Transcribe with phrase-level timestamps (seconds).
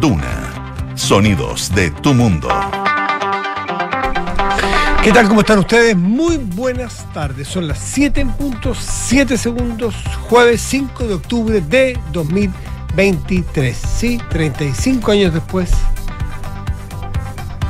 [0.00, 0.94] Duna.
[0.94, 2.48] Sonidos de tu mundo.
[5.04, 5.28] ¿Qué tal?
[5.28, 5.94] ¿Cómo están ustedes?
[5.94, 7.48] Muy buenas tardes.
[7.48, 9.94] Son las 7 en punto, 7 segundos,
[10.28, 13.76] jueves 5 de octubre de 2023.
[13.76, 15.70] Sí, 35 años después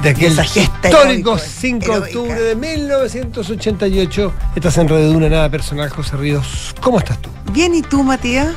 [0.00, 0.88] de aquel histórico
[1.32, 4.32] heroica, 5 de octubre de 1988.
[4.54, 6.76] Estás en Red de Duna, nada personal, José Ríos.
[6.80, 7.30] ¿Cómo estás tú?
[7.52, 8.54] Bien, ¿y tú, Matías?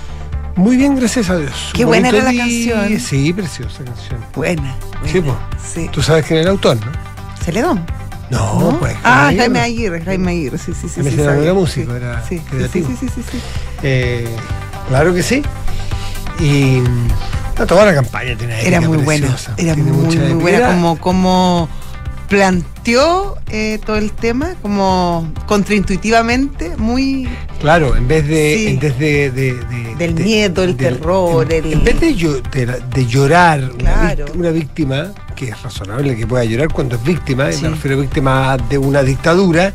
[0.55, 1.71] Muy bien, gracias a Dios.
[1.73, 2.43] Qué buena era la día.
[2.43, 2.99] canción.
[2.99, 4.19] Sí, preciosa canción.
[4.35, 4.75] Buena.
[5.05, 5.49] Sí, buena.
[5.73, 5.89] Sí.
[5.91, 6.91] Tú sabes quién era el autor, ¿no?
[7.43, 7.83] Celedón.
[8.29, 8.79] No, ¿no?
[8.79, 8.95] pues.
[9.03, 10.01] Ah, Jaime Jaime Aguirre.
[10.03, 11.01] Jaime Aguirre, sí, sí, sí.
[11.01, 11.43] Me sí, sabía.
[11.43, 12.87] era músico, Sí, era sí, sí, creativo.
[12.89, 13.37] Sí, sí, sí, sí, sí.
[13.83, 14.27] Eh,
[14.89, 15.43] claro que sí.
[16.39, 16.81] Y
[17.57, 21.69] no, toda la campaña tiene Era muy buena, era muy, muy buena como, como
[22.29, 27.27] planteó eh, todo el tema, como contraintuitivamente, muy
[27.59, 28.55] Claro, en vez de.
[28.57, 28.67] Sí.
[28.67, 31.99] En vez de, de- de- Del de- miedo, el del- terror, En, el- en vez
[31.99, 32.41] de, llo-
[32.93, 33.71] de, llorar
[34.35, 38.01] una, víctima, que es razonable que pueda llorar cuando es víctima, y me refiero a
[38.01, 39.73] víctima de una dictadura,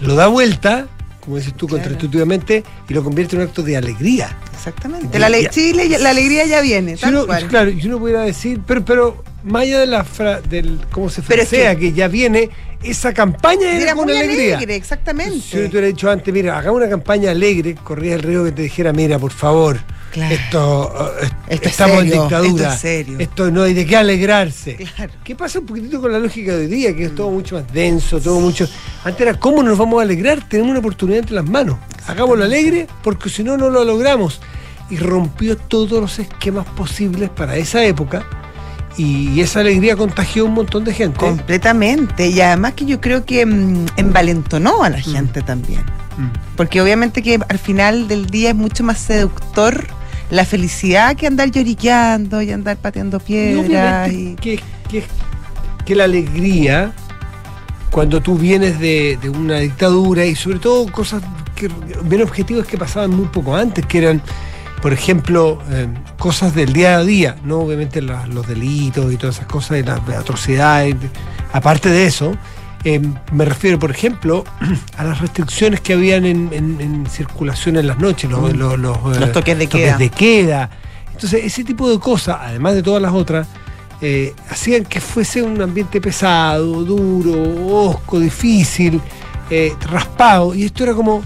[0.00, 0.86] lo da vuelta,
[1.20, 1.82] como dices tú, Claro.
[1.82, 4.36] contraintuitivamente, y lo convierte en un acto de alegría.
[4.54, 5.18] exactamente.
[5.18, 7.46] La, ale- ya- sí, le- la alegría ya viene, Si tal uno- cual.
[7.48, 11.20] claro, y uno pudiera decir, pero, pero más allá de la fra- del cómo se
[11.20, 12.50] es frasea, que, que- ya viene,
[12.82, 14.56] esa campaña era, Era con muy alegría.
[14.56, 15.40] alegre, exactamente.
[15.40, 18.52] Si yo te hubiera dicho antes, mira, hagamos una campaña alegre, corría el río que
[18.52, 19.78] te dijera, mira, por favor,
[20.12, 20.34] Claro.
[20.34, 22.62] esto, est- Esto es estamos serio, en dictadura.
[22.64, 23.16] esto es serio.
[23.20, 24.76] Esto no hay de qué alegrarse.
[24.76, 25.12] Claro.
[25.22, 26.96] ¿Qué pasa un poquitito con la lógica de hoy día?
[26.96, 28.68] Que es todo mucho más denso, todo mucho.
[29.04, 30.48] Antes era, ¿cómo nos vamos a alegrar?
[30.48, 31.76] Tenemos una oportunidad entre las manos.
[32.08, 34.40] Hagámoslo alegre, porque si no, no lo logramos.
[34.90, 38.26] Y rompió todos los esquemas posibles para esa época.
[38.96, 41.18] Y esa alegría contagió a un montón de gente.
[41.18, 42.28] Completamente.
[42.28, 45.80] Y además que yo creo que mm, envalentonó a la gente también.
[46.18, 46.56] Mm.
[46.56, 49.86] Porque obviamente que al final del día es mucho más seductor
[50.30, 54.12] la felicidad que andar lloriqueando y andar pateando Y piedras.
[54.12, 54.60] y- que,
[54.90, 55.04] que-
[55.84, 56.92] que la alegría,
[57.90, 61.22] cuando tú vienes de, de una dictadura y sobre todo cosas
[61.56, 61.68] que
[62.04, 64.22] bien objetivos que pasaban muy poco antes, que eran,
[64.82, 69.46] por ejemplo, eh, cosas del día a día, no obviamente los delitos y todas esas
[69.46, 70.96] cosas y las atrocidades.
[71.52, 72.32] Aparte de eso,
[72.84, 73.00] eh,
[73.32, 74.44] me refiero, por ejemplo,
[74.96, 78.96] a las restricciones que habían en, en- en circulación en las noches, los, los, los,
[79.16, 79.98] eh, Los toques de queda.
[79.98, 80.70] de queda.
[81.12, 83.46] Entonces, ese tipo de cosas, además de todas las otras,
[84.00, 88.98] eh, hacían que fuese un ambiente pesado, duro, osco, difícil,
[89.90, 90.54] raspado.
[90.54, 91.22] Y esto era como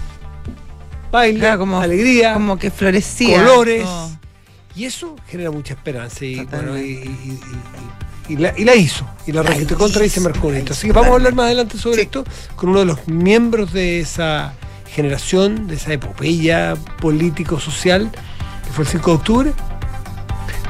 [1.11, 3.37] baile, Claro, como- alegría, como que florecía.
[3.39, 3.85] colores.
[4.75, 6.25] Y eso genera mucha esperanza.
[6.25, 6.71] Y, Totalmente.
[6.71, 7.39] bueno, y, y-
[8.29, 9.05] y- y la, y la hizo.
[9.27, 11.45] Y la La registró contra y se hizo, hizo, Así que vamos a hablar más
[11.45, 12.01] adelante sobre Sí.
[12.03, 14.53] esto con uno de los miembros de esa
[14.93, 18.09] generación, de esa epopeya político-social,
[18.65, 19.53] que fue el 5 de octubre.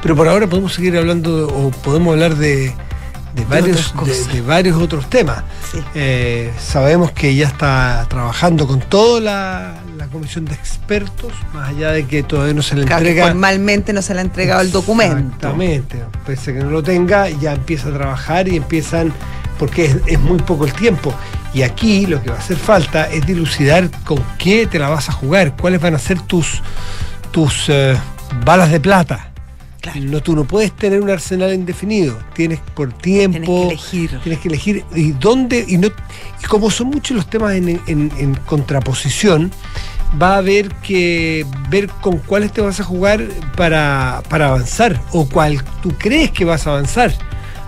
[0.02, 2.72] Pero por ahora podemos seguir hablando o podemos hablar de,
[3.34, 4.32] de varios, otras de, cosas.
[4.34, 5.42] de varios otros temas.
[5.72, 5.78] Sí.
[5.94, 9.74] Eh, sabemos que ya está trabajando con toda la,
[10.06, 13.26] comisión de expertos, más allá de que todavía no se le Claro, entrega.
[13.28, 15.16] formalmente no se le ha entregado el documento.
[15.18, 16.02] Exactamente.
[16.26, 19.12] Pese a que no lo tenga, ya empieza a trabajar y empiezan,
[19.58, 21.14] porque es, es muy poco el tiempo.
[21.54, 25.08] Y aquí lo que va a hacer falta es dilucidar con qué te la vas
[25.08, 26.60] a jugar, cuáles van a ser tus,
[27.30, 27.96] tus eh,
[28.44, 29.30] balas de plata.
[29.80, 30.00] Claro.
[30.02, 32.18] No, tú no puedes tener un arsenal indefinido.
[32.34, 33.68] Tienes por tiempo.
[33.68, 34.20] Tienes que elegir.
[34.24, 34.84] Tienes que elegir.
[34.96, 35.64] Y dónde.
[35.68, 39.52] Y, no, y como son muchos los temas en, en- en contraposición,
[40.20, 43.22] va a haber que ver con cuáles te vas a jugar
[43.56, 45.00] para, para avanzar.
[45.12, 47.12] O cuál tú crees que vas a avanzar.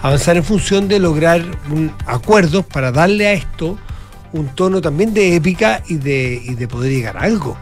[0.02, 1.42] Avanzar en función de lograr
[2.06, 3.78] acuerdos para darle a esto
[4.32, 7.56] un tono también de épica y de, y de poder llegar a algo.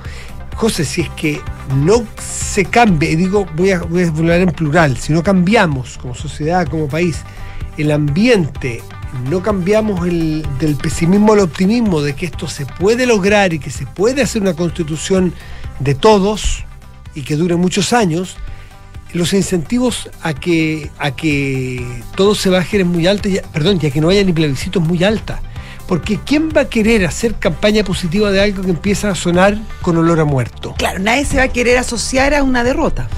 [0.56, 1.40] José, si es que
[1.84, 5.98] no se cambia, y digo, voy a, voy a hablar en plural, si no cambiamos
[5.98, 7.22] como sociedad, como país,
[7.76, 8.82] el ambiente,
[9.30, 13.70] no cambiamos el, del pesimismo al optimismo, de que esto se puede lograr y que
[13.70, 15.32] se puede hacer una constitución
[15.80, 16.64] de todos
[17.14, 18.36] y que dure muchos años,
[19.12, 23.90] los incentivos a que, a que todo se baje es muy alta, ya- perdón, ya
[23.90, 25.40] que no haya ni plebiscitos muy alta.
[25.88, 29.96] Porque ¿quién va a querer hacer campaña positiva de algo que empieza a sonar con
[29.96, 30.74] olor a muerto?
[30.76, 33.08] Claro, nadie se va a querer asociar a una derrota.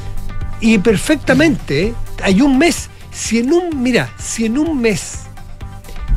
[0.60, 1.94] Y perfectamente, ¿eh?
[2.22, 5.20] hay un mes, si en un, mira, si en un mes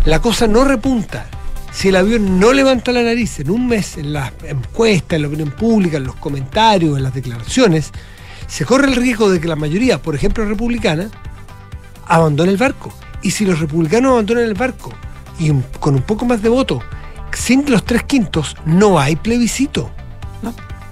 [0.05, 1.27] la cosa no repunta,
[1.71, 5.27] si el avión no levanta la nariz en un mes, en las encuestas, en la
[5.27, 7.91] opinión pública, en los comentarios, en las declaraciones,
[8.47, 11.09] se corre el riesgo de que la mayoría, por ejemplo republicana,
[12.07, 12.91] abandone el barco.
[13.21, 14.91] Y si los republicanos abandonan el barco
[15.39, 16.81] y con un poco más de voto,
[17.31, 19.91] sin los tres quintos, no hay plebiscito.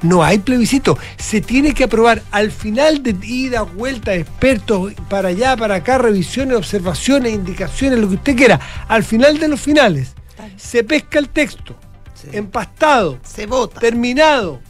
[0.02, 0.24] ¿No?
[0.24, 0.98] Hay plebiscito.
[1.18, 6.58] Se tiene que aprobar al final de ida, vuelta, expertos, para allá, para acá, revisiones,
[6.58, 8.60] observaciones, indicaciones, lo que usted quiera.
[8.88, 10.14] Al final de los finales,
[10.58, 11.76] se pesca el texto,
[12.14, 12.28] Sí.
[12.34, 13.80] empastado, Se vota.
[13.80, 14.62] terminado,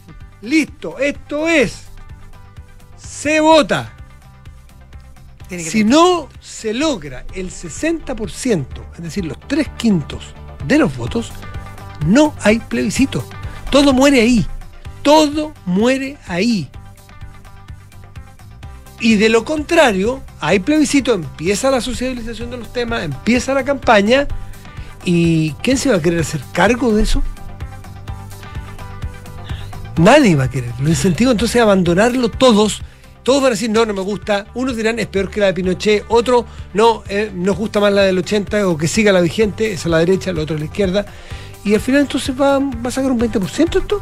[0.42, 1.84] listo, esto es.
[2.96, 3.92] Se vota.
[5.48, 10.32] Tiene que Si no se logra el 60%, es decir, los tres quintos
[10.64, 11.32] de los votos,
[12.06, 13.24] no hay plebiscito.
[13.70, 14.46] Todo muere ahí.
[15.02, 16.68] Todo muere ahí.
[19.00, 24.28] Y de lo contrario, hay plebiscito, empieza la socialización de los temas, empieza la campaña.
[25.04, 27.22] ¿Y quién se va a querer hacer cargo de eso?
[29.96, 30.72] Nadie va a querer.
[30.80, 32.82] Lo incentivo entonces abandonarlo todos.
[33.22, 34.46] Todos van a decir, no, no me gusta.
[34.54, 36.04] Unos dirán, es peor que la de Pinochet.
[36.08, 36.44] Otros,
[36.74, 39.72] no, eh, nos gusta más la del 80 o que siga la vigente.
[39.72, 41.06] Esa a la derecha, la otra a la izquierda.
[41.64, 44.00] Y al final entonces va, va a sacar un 20% esto.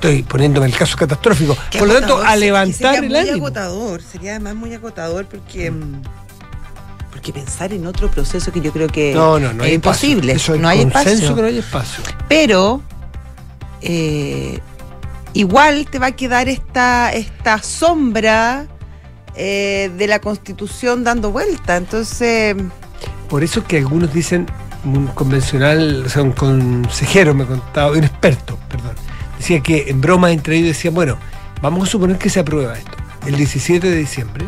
[0.00, 1.54] Estoy poniéndome el caso catastrófico.
[1.70, 3.36] Qué Por lo tanto, a levantar sería el muy ánimo.
[3.46, 6.02] agotador, sería además muy agotador porque mm,
[7.10, 10.56] porque pensar en otro proceso que yo creo que No, no, no es imposible, Eso
[10.56, 11.34] no hay consenso espacio.
[11.36, 12.04] que no hay espacio.
[12.30, 12.80] Pero
[13.82, 14.58] eh,
[15.34, 18.66] igual te va a quedar esta esta sombra
[19.36, 22.56] eh, de la Constitución dando vuelta, entonces
[23.28, 24.46] Por eso es que algunos dicen,
[24.82, 28.94] un convencional, o sea, un consejero me contaba, un experto, perdón,
[29.40, 31.16] decía que en broma entre ellos decían, bueno,
[31.62, 32.92] vamos a suponer que se aprueba esto,
[33.26, 34.46] el 17 de diciembre,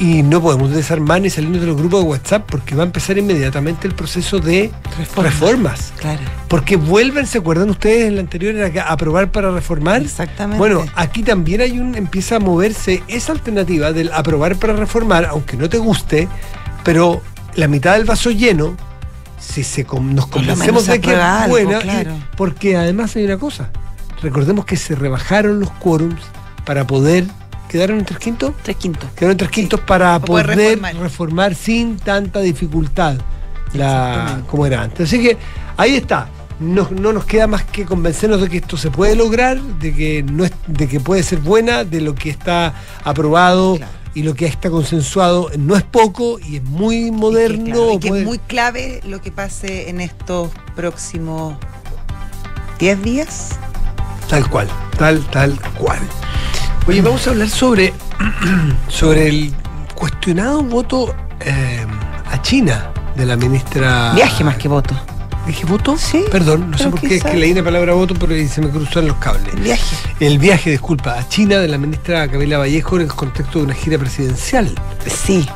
[0.00, 3.16] y no podemos desarmar ni salirnos de los grupos de WhatsApp porque va a empezar
[3.16, 5.22] inmediatamente el proceso de Reforma.
[5.28, 5.92] reformas.
[5.98, 8.06] claro, Porque vuelven, ¿se acuerdan ustedes?
[8.08, 10.02] En la anterior era que aprobar para reformar.
[10.02, 10.58] exactamente.
[10.58, 15.56] Bueno, aquí también hay un empieza a moverse esa alternativa del aprobar para reformar, aunque
[15.56, 16.28] no te guste,
[16.82, 17.22] pero
[17.54, 18.76] la mitad del vaso lleno,
[19.40, 22.12] si se nos convencemos de que es algo, buena, claro.
[22.36, 23.70] porque además hay una cosa,
[24.22, 26.20] recordemos que se rebajaron los quórums
[26.64, 27.24] para poder
[27.68, 29.10] quedaron en tres quintos, tres quintos.
[29.14, 30.96] quedaron en tres quintos para Para poder poder, reformar.
[30.96, 31.54] reformar.
[31.54, 33.16] sin tanta dificultad
[33.74, 35.06] la, como era antes.
[35.08, 35.36] Así que
[35.76, 36.28] ahí está.
[36.60, 40.22] No, no nos queda más que convencernos de que esto se puede lograr, de que
[40.24, 42.74] no es, de que puede ser buena, de lo que está
[43.04, 43.92] aprobado Claro.
[44.14, 47.66] y lo que está consensuado no es poco y es muy moderno.
[47.66, 51.56] Y que, claro, y que puede- es muy clave lo que pase en estos próximos
[52.80, 53.50] 10 días.
[54.28, 56.00] Tal cual, tal, tal cual.
[56.86, 57.92] Oye, vamos a hablar sobre,
[58.88, 59.54] sobre el
[59.94, 61.86] cuestionado voto eh,
[62.30, 64.12] a China de la ministra.
[64.14, 64.94] Viaje más que voto.
[65.46, 65.96] ¿Dije voto?
[65.96, 68.68] Sí, Perdón, no sé por qué, es que leí la palabra voto, pero se me
[68.68, 69.54] cruzó en los cables.
[69.54, 69.96] El viaje.
[70.20, 73.74] El viaje, disculpa, a China de la ministra Camila Vallejo en el contexto de una
[73.74, 74.70] gira presidencial.
[75.06, 75.48] Sí.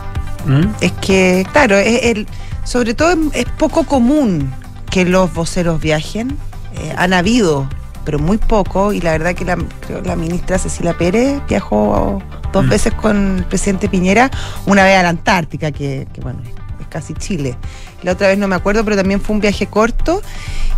[0.47, 0.69] ¿Mm?
[0.81, 2.27] Es que, claro, es el,
[2.65, 4.51] sobre todo es, es poco común
[4.91, 6.39] que los voceros viajen.
[6.75, 7.69] Eh, han habido,
[8.05, 8.93] pero muy poco.
[8.93, 9.57] Y la verdad que la,
[9.87, 12.23] creo la ministra Cecilia Pérez viajó
[12.53, 12.69] dos Mm.
[12.69, 14.31] veces con el presidente Piñera,
[14.67, 16.41] una vez a la Antártica, que, que, bueno,
[16.81, 17.57] es casi Chile.
[18.03, 20.21] La otra vez no me acuerdo, pero también fue un viaje corto.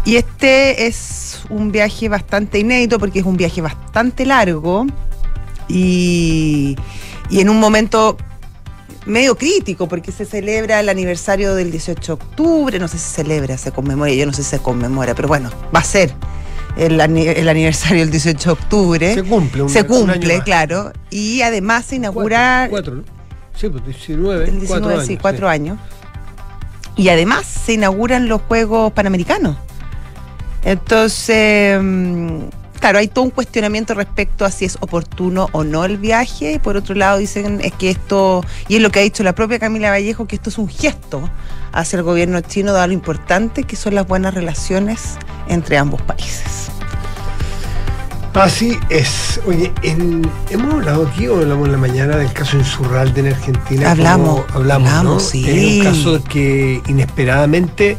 [0.05, 4.87] Y este es un viaje bastante inédito porque es un viaje bastante largo
[5.67, 6.77] y,
[7.31, 8.17] y en un momento
[9.07, 13.23] medio crítico porque se celebra el aniversario del 18 de octubre, no sé si se
[13.23, 16.13] celebra, se conmemora, yo no sé si se conmemora, pero bueno, va a ser
[16.77, 19.15] el, el aniversario del 18 de octubre.
[19.15, 20.45] Se cumple, un, Se un año cumple, más.
[20.45, 20.93] claro.
[21.11, 23.59] Y además se inaugura Cuatro, cuatro, ¿no?
[23.59, 25.07] Sí, pues 19, el 19, cuatro años.
[25.07, 25.53] sí, cuatro sí.
[25.55, 25.79] años.
[26.97, 29.57] Y además se inauguran los Juegos Panamericanos.
[30.65, 32.39] Entonces, mm,
[32.81, 36.53] claro, hay todo un cuestionamiento respecto a si es oportuno o no el viaje.
[36.55, 39.35] Y por otro lado, dicen es que esto, y es lo que ha dicho la
[39.35, 41.29] propia Camila Vallejo, que esto es un gesto
[41.73, 45.17] hacia el gobierno chino, dado lo importante que son las buenas relaciones
[45.49, 46.64] entre ambos países.
[48.35, 49.41] Así es.
[49.47, 53.91] Oye, en- hemos hablado aquí o hablamos en la mañana del caso Insurralde en Argentina.
[53.93, 55.21] Hablamos, como hablamos, ¿no?
[55.21, 55.49] sí.
[55.49, 57.97] Es un caso que inesperadamente,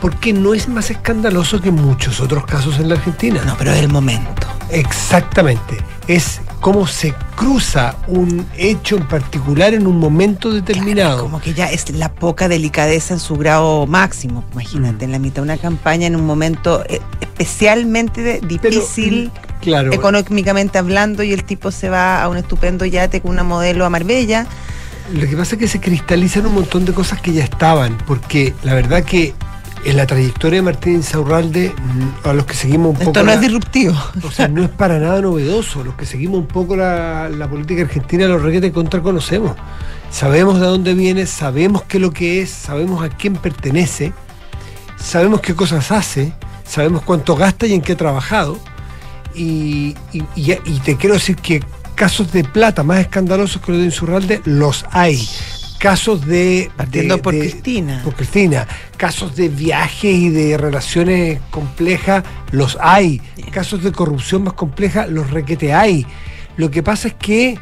[0.00, 3.40] porque no es más escandaloso que muchos otros casos en la Argentina.
[3.46, 4.46] No, pero es el momento.
[4.68, 5.78] Exactamente.
[6.06, 11.22] Es cómo se cruza un hecho en particular en un momento determinado.
[11.24, 15.08] Como que ya es la poca delicadeza en su grado máximo, imagínate, Mm.
[15.08, 19.92] en la mitad de una campaña, en un momento eh, especialmente difícil claro.
[19.92, 23.90] económicamente hablando, y el tipo se va a un estupendo yate con una modelo a
[23.90, 24.46] Marbella.
[25.12, 28.54] Lo que pasa es que se cristalizan un montón de cosas que ya estaban, porque
[28.62, 29.34] la verdad que
[29.84, 33.10] en la trayectoria de Martín Insaurralde, mm, a los que seguimos un poco.
[33.10, 33.94] Esto no la- es disruptivo.
[34.22, 35.82] o sea, no es para nada novedoso.
[35.82, 39.56] Los que seguimos un poco la, la política argentina, los requetes contra conocemos.
[40.10, 44.12] Sabemos de dónde viene, sabemos qué es lo que es, sabemos a quién pertenece,
[45.02, 46.32] sabemos qué cosas hace,
[46.68, 48.58] sabemos cuánto gasta y en qué ha trabajado.
[49.34, 53.80] Y, y- y- y te quiero decir que casos de plata más escandalosos que los
[53.80, 55.26] de Insurralde los hay.
[55.82, 56.70] Casos de.
[56.76, 58.00] Partiendo de- por de- Cristina.
[58.04, 58.68] Por Cristina.
[58.96, 62.22] Casos de viajes y de relaciones complejas
[62.52, 63.20] los hay.
[63.36, 63.50] Bien.
[63.50, 66.06] Casos de corrupción más compleja los requete hay.
[66.56, 67.58] Lo que pasa es que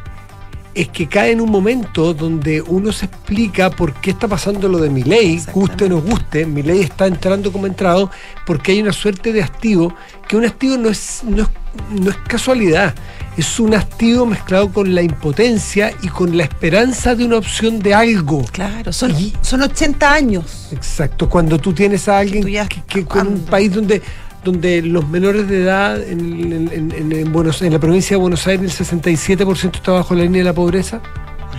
[0.75, 4.79] es que cae en un momento donde uno se explica por qué está pasando lo
[4.79, 8.09] de Milei, guste o no guste, Milei está entrando como entrado,
[8.47, 9.93] porque hay una suerte de hastío,
[10.29, 11.49] que un hastío no es, no es,
[11.91, 12.95] no es casualidad,
[13.37, 17.95] es un hastío mezclado con la impotencia y con la esperanza de una opción de
[17.95, 18.45] algo.
[18.53, 20.69] Claro, son, y, son 80 años.
[20.73, 22.45] Exacto, cuando tú tienes a alguien
[22.87, 24.03] que, con un país donde
[24.45, 28.81] donde los menores de edad en, en, en, en, en la provincia de Buenos Aires
[28.81, 31.03] el 67% está bajo la línea de la pobreza.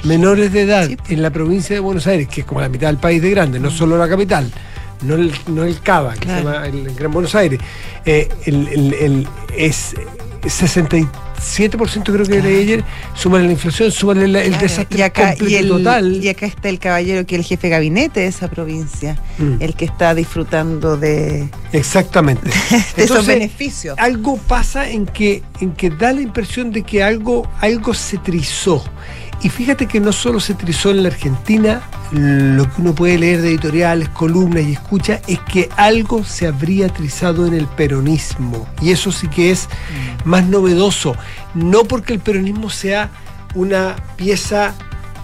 [0.04, 1.12] Menores de edad pues.
[1.12, 3.60] en la provincia de Buenos Aires, que es como la mitad del país de grande,
[3.60, 3.72] no mm.
[3.72, 4.52] solo la capital,
[5.04, 7.60] no el, no el Cava, que se llama el, Gran Buenos Aires,
[8.04, 9.94] eh, el, el, es
[10.48, 11.06] 63
[11.42, 12.44] 7% creo que claro.
[12.44, 12.84] leí ayer,
[13.16, 15.10] súmale la inflación, súmale la, el desastre
[15.68, 16.24] total.
[16.24, 19.56] Y acá está el caballero que es el jefe de gabinete de esa provincia, mm.
[19.60, 21.50] el que está disfrutando de...
[21.74, 22.50] Exactamente.
[22.98, 23.98] esos beneficios.
[23.98, 28.84] Algo pasa en que, en que da la impresión de que algo, algo se trizó
[29.44, 31.82] y fíjate que no solo se trizó en la Argentina,
[32.12, 36.90] lo que uno puede leer de editoriales, columnas y escucha, es que algo se habría
[36.90, 38.68] trizado en el peronismo.
[38.82, 39.68] Y eso sí que es
[40.26, 41.16] más novedoso.
[41.56, 43.10] No porque el peronismo sea
[43.56, 44.76] una pieza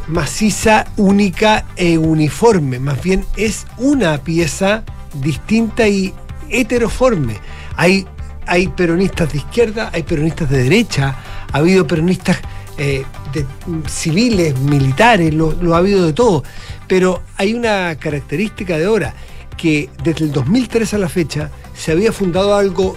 [0.07, 4.83] maciza, única e uniforme, más bien es una pieza
[5.13, 6.13] distinta y
[6.49, 7.37] heteroforme.
[7.75, 8.07] Hay,
[8.45, 11.15] hay peronistas de izquierda, hay peronistas de derecha,
[11.51, 12.37] ha habido peronistas
[12.77, 13.03] eh,
[13.33, 13.45] de-
[13.89, 16.43] civiles, militares, lo, lo ha habido de todo.
[16.87, 19.13] Pero hay una característica de ahora,
[19.57, 22.95] que desde el 2003 a la fecha se había fundado algo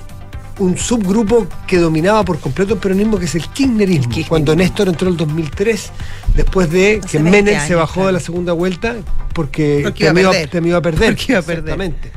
[0.59, 3.95] un subgrupo que dominaba por completo el peronismo, que es el kirchnerismo.
[3.95, 4.29] El kirchnerismo.
[4.29, 5.91] Cuando Néstor entró en el 2003,
[6.37, 8.97] después de Hace que 20 Menem se bajó de la segunda vuelta
[9.33, 10.51] porque, Porque iba a temió, perder.
[10.51, 11.15] temió a perder.
[11.17, 11.65] Porque iba a perder.
[11.65, 12.13] Exactamente.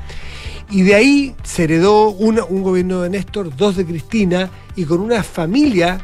[0.72, 5.00] Y de ahí se heredó una- un gobierno de Néstor, dos de Cristina, y con
[5.00, 6.00] una familia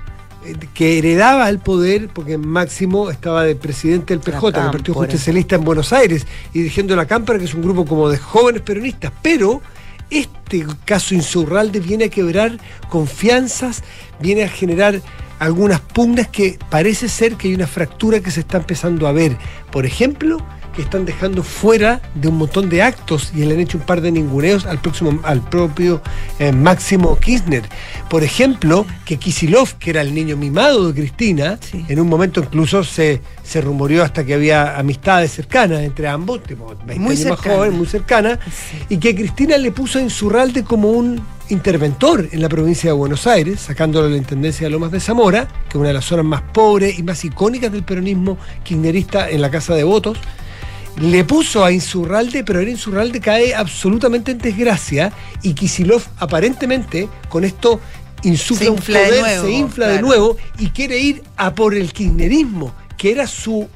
[0.73, 4.93] que heredaba el poder, porque Máximo estaba de presidente del PJ, del Partido.
[4.95, 8.61] Justicialista en Buenos Aires, y dirigiendo la Cámpara, que es un grupo como de jóvenes
[8.61, 9.11] peronistas.
[9.21, 9.61] Pero
[10.09, 12.57] este caso Insurralde viene a quebrar
[12.89, 13.83] confianzas,
[14.19, 15.01] viene a generar
[15.39, 19.37] algunas pugnas que parece ser que hay una fractura que se está empezando a ver.
[19.71, 20.37] Por ejemplo,
[20.79, 23.99] que están dejando fuera de un montón de actos y le han hecho un par
[23.99, 26.01] de ninguneos al próximo al propio
[26.39, 27.63] eh, Máximo Kirchner.
[28.09, 31.83] Por ejemplo, que Kisilov, que era el niño mimado de Cristina, Sí.
[31.89, 36.67] en un momento incluso se, se rumoreó hasta que había amistades cercanas entre ambos, tipo
[36.85, 38.77] 20 Muy años más joven, muy cercana, Sí.
[38.87, 43.27] y que Cristina le puso a Insurralde como un interventor en la provincia de Buenos
[43.27, 46.23] Aires, sacándolo de la Intendencia de Lomas de Zamora, que es una de las zonas
[46.25, 50.17] más pobres y más icónicas del peronismo kirchnerista en la Casa de Votos.
[51.01, 57.43] Le puso a Insurralde, pero ahora Insurralde cae absolutamente en desgracia y Kisilov aparentemente con
[57.45, 57.79] esto
[58.23, 61.55] insufla Se un infla de poder, nuevo, se infla de nuevo y quiere ir a
[61.55, 63.67] por el kirchnerismo, que era su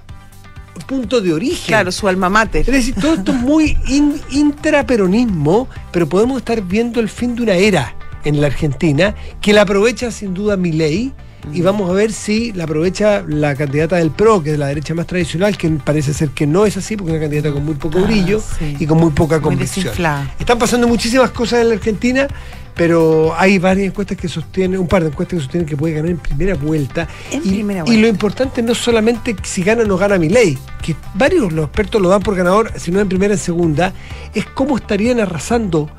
[0.85, 1.65] punto de origen.
[1.67, 2.61] Claro, su alma mater.
[2.61, 7.43] Es decir, todo esto es muy in- intraperonismo, pero podemos estar viendo el fin de
[7.43, 11.13] una era en la Argentina que la aprovecha sin duda Milei
[11.51, 14.93] y vamos a ver si la aprovecha la candidata del PRO, que es la derecha
[14.93, 17.75] más tradicional, que parece ser que no es así, porque es una candidata con muy
[17.75, 18.75] poco Ah, brillo sí.
[18.79, 19.93] y con muy poca convicción.
[20.39, 22.27] Están pasando muchísimas cosas en la Argentina,
[22.75, 26.09] pero hay varias encuestas que sostienen, un par de encuestas que sostienen que puede ganar
[26.11, 27.07] en primera vuelta.
[27.31, 28.01] En y, primera y vuelta.
[28.01, 32.01] lo importante no solamente si gana o no gana mi ley, que varios los expertos
[32.01, 33.93] lo dan por ganador, si no en primera, en segunda,
[34.33, 35.89] es cómo estarían arrasando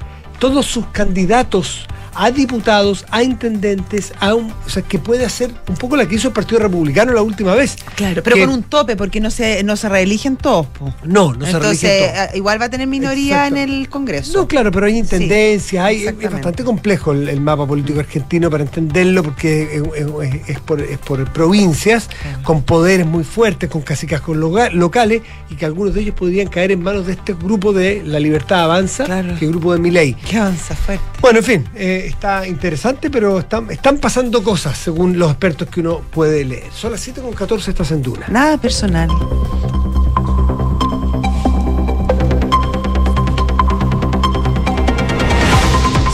[0.40, 5.76] todos sus candidatos a diputados, a intendentes, a un, o sea, que puede hacer un
[5.76, 7.76] poco la que hizo el Partido Republicano la última vez.
[7.96, 10.66] Claro, pero Que- con un tope, porque no se, no se reeligen todos.
[10.66, 10.94] po.
[11.04, 12.28] No, no se Entonces, reeligen todos.
[12.34, 14.32] eh, igual va a tener minoría en el Congreso.
[14.38, 18.64] No, claro, pero hay intendencias, hay, es- bastante complejo el, el mapa político argentino para
[18.64, 22.42] entenderlo porque es, es- es por, es por provincias Claro.
[22.42, 26.70] con poderes muy fuertes, con casicazgos loga- locales y que algunos de ellos podrían caer
[26.72, 29.28] en manos de este grupo de La Libertad Avanza, Claro.
[29.30, 30.14] que es el grupo de Milei.
[30.14, 31.04] Qué avanza fuerte.
[31.20, 35.80] Bueno, en fin, eh, está interesante, pero están, están pasando cosas según los expertos que
[35.80, 36.70] uno puede leer.
[36.72, 38.26] Son las 7.14, estás en Duna.
[38.28, 39.08] Nada personal.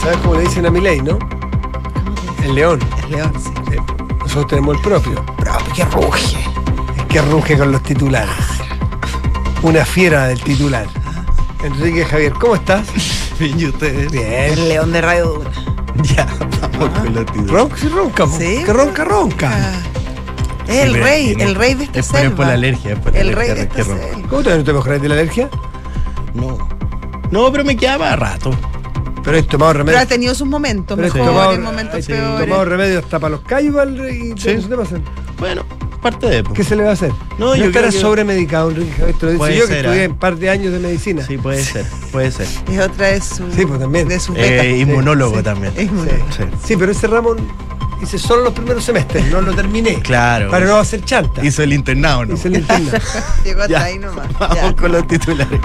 [0.01, 1.19] ¿Sabes cómo le dicen a Milei, no?
[2.43, 2.81] El león.
[3.05, 3.51] El león, sí.
[3.71, 3.77] Sí,
[4.21, 5.25] Nosotros tenemos el propio.
[5.37, 6.37] Propio, que ruge.
[6.97, 8.35] Es que ruge con los titulares.
[9.63, 10.87] Una fiera del titular.
[11.63, 12.87] Enrique Javier, ¿cómo estás?
[13.39, 14.11] Bien, ¿y ustedes?
[14.11, 14.33] Bien.
[14.33, 15.70] El león de Radio Duna.
[16.17, 16.27] Ya,
[16.73, 17.51] vamos con los títulos.
[17.51, 18.27] Ronca, sí, ronca.
[18.27, 19.51] Sí, Que ronca, ronca.
[19.53, 19.81] Ah.
[20.69, 22.37] Es el Sí, rey, tiene- el rey de esta es por- es selva.
[22.37, 24.29] por la alergia, es por la el alergia rey de esta selva.
[24.29, 25.49] ¿Cómo te no te mejoras de la alergia?
[26.35, 26.69] No.
[27.31, 28.51] No, pero me queda para rato.
[29.25, 29.99] Pero has tomado Pero remedio.
[30.01, 32.41] ha tenido sus momentos Pero mejores, tomado, momentos has peores.
[32.41, 33.75] tomado remedio hasta para los callos
[34.11, 34.55] y Sí.
[34.55, 35.03] no se te pasan.
[35.39, 35.63] Bueno,
[36.01, 36.43] parte de.
[36.43, 37.11] ¿Qué se le va a hacer?
[37.39, 39.17] No, No, yo estará creo que- sobremedicado, Enrique Javier.
[39.17, 40.09] Te lo dice Puede yo que ser, estudié ¿ah?
[40.09, 41.25] un par de años de medicina.
[41.27, 42.47] Sí, puede ser, puede ser.
[42.71, 44.09] Es otra de sus Sí, pues, también.
[44.09, 44.65] de sus becas.
[44.67, 45.73] Eh, inmunólogo Sí, también.
[45.77, 46.25] es inmunólogo.
[46.37, 46.43] Sí.
[46.65, 47.35] Sí, pero ese ramo
[48.03, 50.01] hice solo los primeros semestres, no lo terminé.
[50.01, 50.51] Claro.
[50.51, 51.45] Para no hacer chanta.
[51.45, 52.35] Hizo el internado, ¿no?
[52.35, 52.91] Hice el interno.
[53.45, 53.85] Llegó hasta Ya.
[53.85, 54.27] ahí nomás.
[54.39, 54.75] Vamos Ya.
[54.77, 55.61] con los titulares.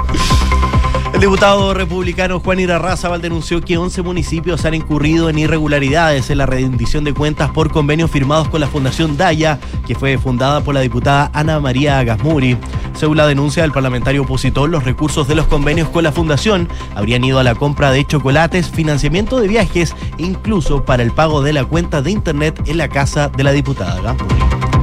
[1.15, 6.45] El diputado republicano Juan Irarrázaval denunció que 11 municipios han incurrido en irregularidades en la
[6.45, 9.57] rendición de cuentas por convenios firmados con la Fundación Daya,
[9.87, 12.57] que fue fundada por la diputada Ana María Gasmuri.
[12.95, 17.23] Según la denuncia del parlamentario opositor, los recursos de los convenios con la Fundación habrían
[17.23, 21.53] ido a la compra de chocolates, financiamiento de viajes e incluso para el pago de
[21.53, 24.74] la cuenta de internet en la casa de la diputada Gasmuri.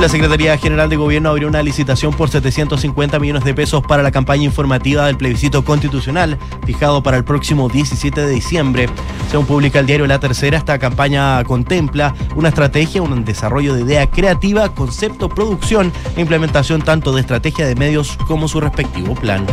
[0.00, 4.10] La Secretaría General de Gobierno abrió una licitación por 750 millones de pesos para la
[4.10, 8.88] campaña informativa del plebiscito constitucional, fijado para el próximo 17 de diciembre.
[9.30, 14.08] Según publica el diario La Tercera, esta campaña contempla una estrategia, un desarrollo de idea
[14.08, 19.46] creativa, concepto, producción e implementación tanto de estrategia de medios como su respectivo plan.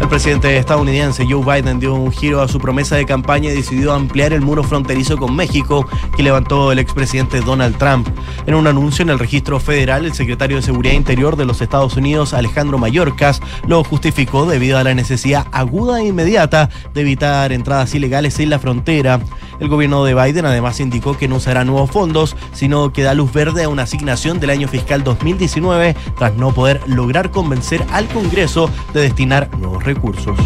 [0.00, 3.92] El presidente estadounidense Joe Biden dio un giro a su promesa de campaña y decidió
[3.92, 5.86] ampliar el muro fronterizo con México
[6.16, 8.06] que levantó el expresidente Donald Trump.
[8.46, 11.96] En un anuncio en el registro federal, el secretario de Seguridad Interior de los Estados
[11.96, 17.94] Unidos, Alejandro Mayorkas, lo justificó debido a la necesidad aguda e inmediata de evitar entradas
[17.94, 19.20] ilegales en la frontera.
[19.64, 23.32] El gobierno de Biden además indicó que no usará nuevos fondos, sino que da luz
[23.32, 28.68] verde a una asignación del año fiscal 2019 tras no poder lograr convencer al Congreso
[28.92, 30.36] de destinar nuevos recursos.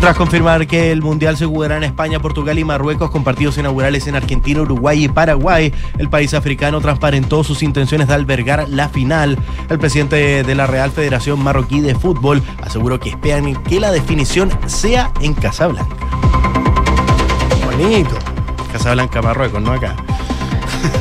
[0.00, 4.08] Tras confirmar que el Mundial se jugará en España, Portugal y Marruecos con partidos inaugurales
[4.08, 9.38] en Argentina, Uruguay y Paraguay, el país africano transparentó sus intenciones de albergar la final.
[9.70, 14.50] El presidente de la Real Federación Marroquí de Fútbol aseguró que esperan que la definición
[14.66, 15.94] sea en Casablanca.
[17.64, 18.33] Bonito.
[18.78, 19.94] Casablanca, Marruecos, no acá.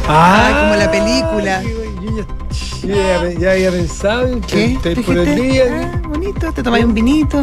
[0.07, 1.63] Ah, como la película.
[1.63, 2.25] Yo ya,
[2.88, 2.95] yo
[3.33, 4.77] ya- ya había pensado en ¿Qué?
[4.83, 5.63] que te- por el día.
[5.95, 7.41] Ah, bonito, te tomáis un vinito.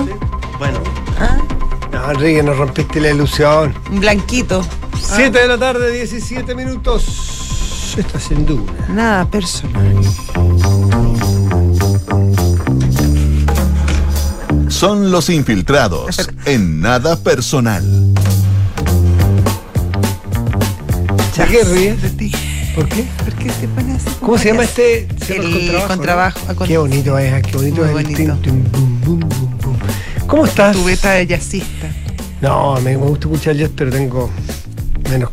[0.61, 0.79] Bueno,
[1.19, 1.37] Ah,
[1.93, 3.75] No, Enrique, nos rompiste la ilusión.
[3.91, 4.65] un blanquito.
[5.03, 7.97] 7 de la tarde, 17 minutos.
[7.99, 8.73] Esto es sin duda.
[8.89, 9.97] Nada personal.
[14.69, 18.00] Son los infiltrados en nada personal.
[21.41, 22.03] ¿De qué ríes?
[22.03, 22.33] De ti.
[22.75, 23.05] ¿Por qué?
[23.25, 24.17] ¿Por qué te pones así?
[24.21, 25.09] ¿Cómo se llama este?
[25.27, 26.39] Se llama El contrabajo.
[26.47, 26.51] ¿no?
[26.51, 28.39] Ah, con- Qué bonito es, qué bonito Muy es bonito.
[30.27, 30.77] ¿Cómo estás?
[30.77, 31.89] Tu beta de jazzista.
[32.41, 34.31] No, me, me gusta escuchar jazz, pero tengo
[35.11, 35.31] menos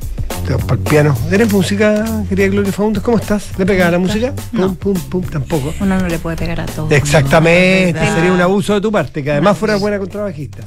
[0.65, 1.15] para el piano.
[1.31, 3.03] ¿Eres música, querida Gloria Faundes?
[3.03, 3.49] ¿Cómo estás?
[3.57, 4.33] ¿Le pegaba la música?
[4.53, 4.73] No.
[4.75, 5.73] Pum, pum, pum, tampoco.
[5.79, 6.89] Uno no le puede pegar a todo.
[6.89, 9.59] Exactamente, No, sería un abuso de tu parte, que además No.
[9.59, 10.63] fuera buena contrabajista.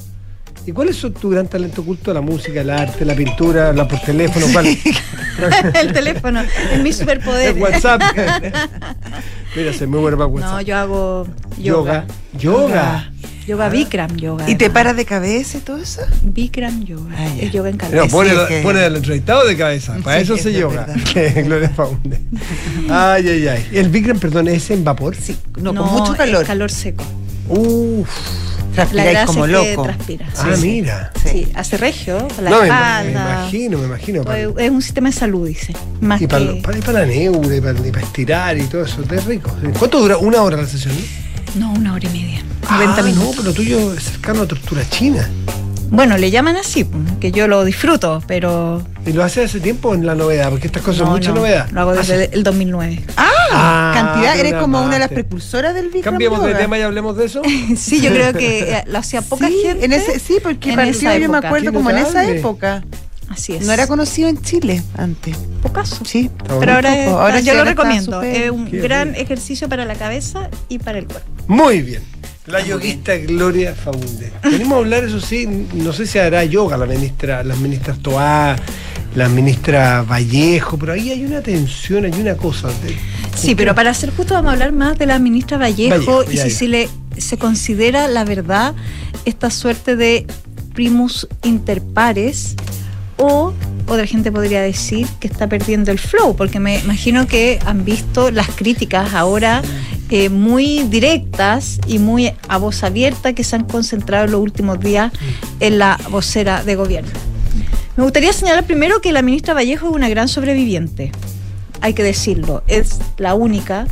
[0.66, 2.12] ¿Y cuál es tu gran talento oculto?
[2.12, 4.66] La música, el arte, la pintura, la por teléfono, ¿cuál?
[5.75, 6.40] el teléfono
[6.73, 7.49] es mi superpoder.
[7.57, 8.03] el WhatsApp.
[9.57, 10.53] Mira, soy muy bueno para WhatsApp.
[10.53, 11.27] No, yo hago
[11.59, 12.07] yoga.
[12.38, 12.68] yoga.
[12.68, 13.12] Yoga.
[13.46, 14.49] Yoga Bikram yoga.
[14.49, 16.03] ¿Y te paras de cabeza y todo eso?
[16.23, 17.11] Bikram yoga.
[17.16, 18.07] Ah, yoga en No, cabeza.
[18.09, 19.96] pone, Sí, es que- pone al entrevistado de cabeza.
[20.05, 20.87] Para Sí, eso es se de yoga.
[21.42, 22.20] Gloria Faunde.
[22.88, 23.66] Ay, ay, ay.
[23.73, 25.16] El Bikram, perdón, ¿es en vapor?
[25.16, 26.42] Sí, no, con mucho calor.
[26.42, 27.03] es calor seco.
[27.49, 28.09] Uf.
[28.75, 29.83] Transpiráis como es que loco.
[29.85, 30.27] transpira.
[30.37, 31.13] Ah, sí, mira.
[31.25, 33.03] Sí, hace regio, la No, me, espalda.
[33.05, 34.25] me imagino, me imagino.
[34.25, 35.75] para- Pues, es un sistema de salud, dice.
[36.01, 36.61] Más y para, que.
[36.63, 39.03] para, y para la neura, y para, y para estirar y todo eso.
[39.11, 39.51] Es rico.
[39.79, 40.17] ¿Cuánto dura?
[40.19, 40.95] ¿Una hora la sesión?
[41.57, 41.73] no?
[41.73, 42.43] Una hora y media.
[42.69, 43.37] Ah, 90 minutos.
[43.37, 45.29] No, pero tuyo es cercano a tortura china.
[45.93, 48.81] Bueno, le llaman así, pues, que yo lo disfruto, pero.
[49.05, 50.49] ¿Y lo hace hace tiempo en la novedad?
[50.51, 51.69] Porque estas cosas son mucha no, novedad.
[51.73, 52.31] Lo hago Ah, desde sí.
[52.35, 53.03] el 2009.
[53.17, 56.83] Ah, Cantidad, pero eres como una de las precursoras del Bikram Cambiemos de tema y
[56.83, 57.43] hablemos de eso.
[57.77, 59.85] Sí, yo creo que eh, lo hacía poca sí, gente.
[59.85, 61.49] En ese, sí, porque en esa yo me época.
[61.49, 62.83] acuerdo como en esa época.
[63.29, 63.65] Así es.
[63.65, 65.37] No era conocido en Chile antes.
[65.63, 66.05] pocaso.
[66.05, 66.31] Sí.
[66.59, 68.23] Pero ahora, es- Ahora yo lo recomiendo.
[68.23, 69.21] Es un Qué gran rico.
[69.21, 71.29] ejercicio para la cabeza y para el cuerpo.
[71.47, 72.03] Muy bien.
[72.47, 74.33] La yoguista Gloria Faunde.
[74.43, 78.57] Venimos a hablar, eso sí, no sé si hará yoga la ministra, las ministras Toá,
[79.14, 82.68] la ministra Vallejo, pero ahí hay una tensión, hay una cosa.
[82.68, 82.96] de-
[83.37, 86.37] Sí, pero para ser justo vamos a hablar más de la ministra Vallejo, Vallejo, y
[86.37, 86.55] ya, si ya.
[86.57, 88.75] se le se considera la verdad
[89.25, 90.27] esta suerte de
[90.75, 92.55] primus inter pares
[93.16, 93.53] o
[93.87, 98.31] otra gente podría decir que está perdiendo el flow, porque me imagino que han visto
[98.31, 99.62] las críticas ahora
[100.11, 104.79] eh, muy directas y muy a voz abierta que se han concentrado en los últimos
[104.81, 105.12] días
[105.59, 107.11] en la vocera de gobierno.
[107.96, 111.12] Me gustaría señalar primero que la ministra Vallejo es una gran sobreviviente,
[111.81, 113.87] hay que decirlo, es la única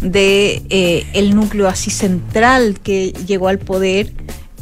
[0.00, 4.12] de eh, el núcleo así central que llegó al poder,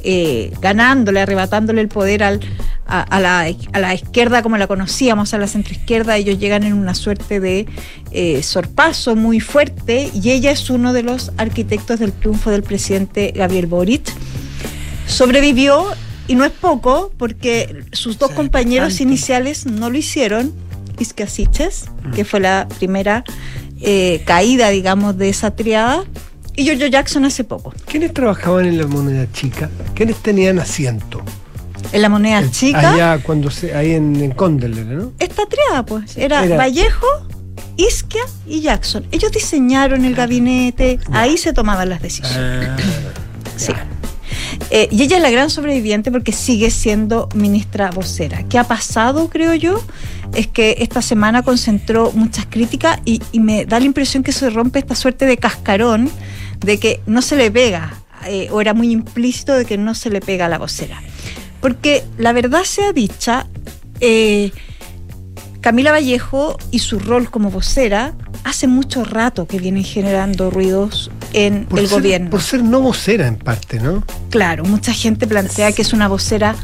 [0.03, 2.41] eh, ganándole, arrebatándole el poder al,
[2.87, 6.95] a, la, a la izquierda como la conocíamos, a la centroizquierda, ellos llegan en una
[6.95, 7.67] suerte de
[8.11, 13.33] eh, sorpaso muy fuerte y ella es uno de los arquitectos del triunfo del presidente
[13.35, 14.13] Gabriel Boric.
[15.07, 15.87] Sobrevivió
[16.29, 20.53] y no es poco porque sus dos compañeros iniciales no lo hicieron,
[20.99, 23.25] Isca Siches, que fue la primera
[23.81, 26.05] eh, caída, digamos, de esa triada,
[26.55, 27.73] y Giorgio Jackson hace poco.
[27.87, 29.71] ¿Quiénes trabajaban en la moneda chica?
[29.95, 31.23] ¿Quiénes tenían asiento?
[31.93, 35.13] En la moneda El- chica, Allá cuando se, ahí en, en Condel, ¿no?
[35.19, 37.07] esta triada, pues, era, Era- Vallejo,
[37.77, 39.05] Isquia y Jackson.
[39.11, 42.69] Ellos diseñaron el gabinete, ahí se tomaban las decisiones.
[42.71, 42.77] Ah,
[43.57, 43.73] Sí.
[44.71, 48.43] Eh, y ella es la gran sobreviviente porque sigue siendo ministra vocera.
[48.49, 49.83] ¿Qué ha pasado, creo yo?
[50.35, 54.79] Es que esta semana concentró muchas críticas y, me da la impresión que se rompe
[54.79, 56.11] esta suerte de cascarón
[56.61, 57.95] de que no se le pega,
[58.27, 61.03] eh, o era muy implícito de que no se le pega a la vocera.
[61.61, 63.47] Porque la verdad sea dicha,
[64.01, 64.53] eh,
[65.61, 71.67] Camila Vallejo y su rol como vocera hace mucho rato que vienen generando ruidos en
[71.67, 72.31] por el ser, gobierno.
[72.31, 74.05] Por ser no vocera en parte, ¿no?
[74.31, 76.55] Claro, mucha gente plantea que es una vocera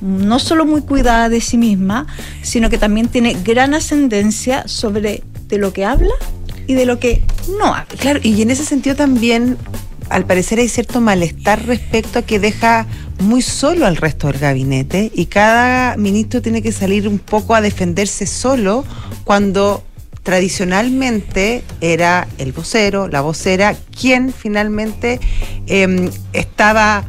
[0.00, 2.06] no solo muy cuidada de sí misma,
[2.42, 6.14] sino que también tiene gran ascendencia sobre de lo que habla
[6.66, 7.22] y de lo que
[7.58, 7.86] no habla.
[7.98, 9.56] Claro, y en ese sentido también,
[10.08, 12.86] al parecer hay cierto malestar respecto a que deja
[13.20, 17.60] muy solo al resto del gabinete y cada ministro tiene que salir un poco a
[17.60, 18.84] defenderse solo
[19.24, 19.84] cuando
[20.22, 25.20] tradicionalmente era el vocero, la vocera, quien finalmente
[25.66, 27.04] eh, estaba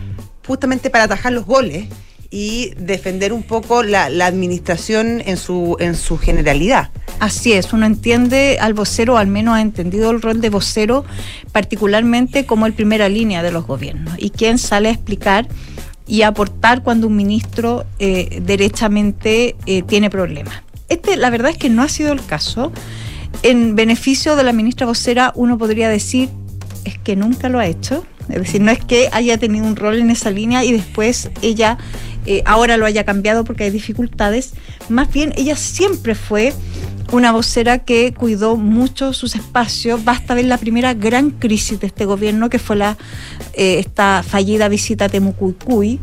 [0.45, 1.87] justamente para atajar los goles
[2.33, 6.89] y defender un poco la, administración en su, en su generalidad.
[7.19, 11.03] Así es, uno entiende al vocero, al menos ha entendido el rol de vocero,
[11.51, 15.47] particularmente como el primera línea de los gobiernos y quien sale a explicar
[16.07, 20.63] y aportar cuando un ministro eh, derechamente eh, tiene problemas.
[20.91, 22.73] Este, la verdad es que no ha sido el caso.
[23.43, 26.27] En beneficio de la ministra vocera, uno podría decir
[26.83, 28.05] es que nunca lo ha hecho.
[28.27, 31.77] Es decir, no es que haya tenido un rol en esa línea y después ella
[32.25, 34.51] eh, ahora lo haya cambiado porque hay dificultades.
[34.89, 36.53] Más bien, ella siempre fue
[37.13, 40.03] una vocera que cuidó mucho sus espacios.
[40.03, 42.97] Basta ver la primera gran crisis de este gobierno, que fue la
[43.53, 46.01] eh, esta fallida visita a Temucuicuy,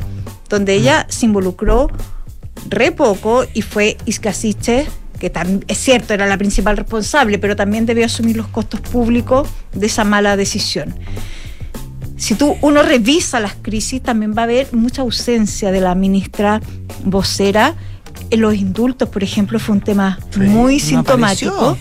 [0.48, 1.90] donde ella se involucró
[2.68, 4.86] re poco y fue Iscasiche,
[5.18, 5.32] que
[5.66, 10.04] es cierto, era la principal responsable, pero también debió asumir los costos públicos de esa
[10.04, 10.94] mala decisión.
[12.16, 16.60] Si tú uno revisa las crisis, también va a haber mucha ausencia de la ministra
[17.04, 17.74] vocera.
[18.30, 21.78] En los indultos, por ejemplo, fue un tema Sí, muy sintomático apareció.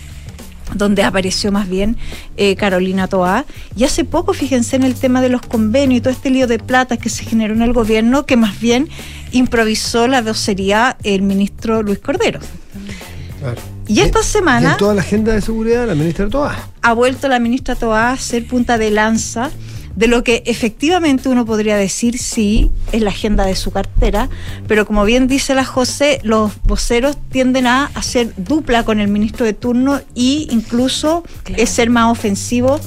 [0.75, 1.97] donde apareció más bien
[2.37, 3.45] eh, Carolina Toá.
[3.75, 6.59] Y hace poco, fíjense en el tema de los convenios y todo este lío de
[6.59, 8.89] plata que se generó en el gobierno, que más bien
[9.31, 12.39] improvisó la vocería el ministro Luis Cordero.
[13.39, 13.61] Claro.
[13.87, 16.69] Y esta Y semana en toda la agenda de seguridad, la ministra Toa.
[16.81, 19.49] ha vuelto la ministra Toá a ser punta de lanza
[19.95, 24.29] de lo que efectivamente uno podría decir sí es la agenda de su cartera,
[24.67, 29.43] pero como bien dice la José, los voceros tienden a hacer dupla con el ministro
[29.45, 31.63] de turno e incluso Claro.
[31.63, 32.79] es ser más ofensivo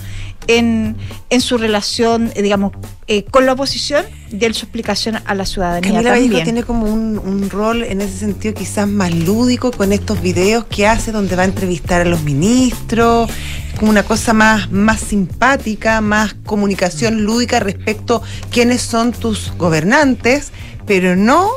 [0.47, 0.97] en,
[1.29, 2.73] en su relación, eh, digamos,
[3.07, 6.45] eh, con la oposición y en su explicación a la ciudadanía Camila Vallejo también.
[6.45, 10.87] tiene como un, un rol en ese sentido quizás más lúdico con estos videos que
[10.87, 13.31] hace donde va a entrevistar a los ministros,
[13.79, 20.53] como una cosa más, más simpática, más comunicación lúdica respecto a quiénes son tus gobernantes,
[20.87, 21.51] pero no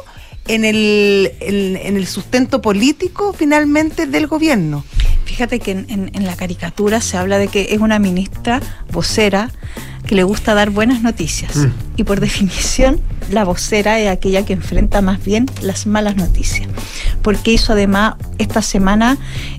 [0.48, 4.84] en el, en- el sustento político finalmente del gobierno.
[5.26, 9.52] Fíjate que en, en- en la caricatura se habla de que es una ministra vocera
[10.06, 11.56] que le gusta dar buenas noticias.
[11.56, 11.68] Mm.
[11.96, 13.00] Y por definición,
[13.32, 16.68] la vocera es aquella que enfrenta más bien las malas noticias.
[17.22, 19.18] Porque hizo además esta semana,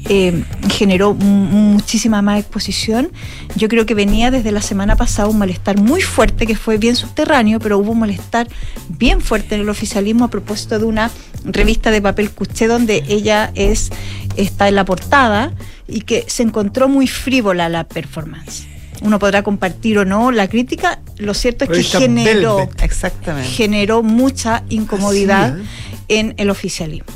[0.09, 3.11] eh, generó mu- muchísima más exposición.
[3.57, 6.97] Yo creo que venía desde la semana pasada un malestar muy fuerte que fue bien
[6.97, 8.49] subterráneo, pero hubo un malestar
[8.89, 11.11] bien fuerte en el oficialismo a propósito de una
[11.45, 13.91] revista de papel cuché donde ella es
[14.37, 15.53] está en la portada
[15.87, 18.67] y que se encontró muy frívola la performance.
[19.05, 22.83] Uno podrá compartir o no la crítica, lo cierto es que generó, Velvet.
[22.83, 23.49] Exactamente.
[23.49, 25.63] generó mucha incomodidad Así,
[26.09, 27.13] en el oficialismo.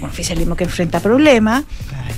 [0.00, 1.64] Un oficialismo que enfrenta problemas,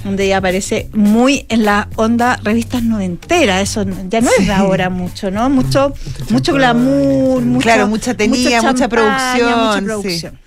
[0.04, 4.90] donde ella aparece muy en la onda revistas noventeras, eso ya no es de ahora
[4.90, 5.48] mucho, ¿no?
[5.48, 5.94] Mucho,
[6.28, 9.84] mucho glamour, mucho- Claro, mucha tenía, mucha champaña, producción, mucha sí.
[9.86, 10.38] producción.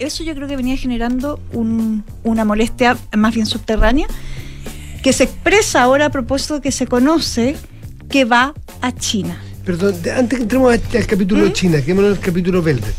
[0.00, 4.06] eso yo creo que venía generando un- una molestia más bien subterránea,
[5.02, 7.56] que se expresa ahora a propósito que se conoce
[8.08, 9.40] que va a China.
[9.64, 11.46] Perdón, de- antes que entremos al, capítulo ¿Mm?
[11.46, 12.94] de China, quedémonos en el capítulo Velvet.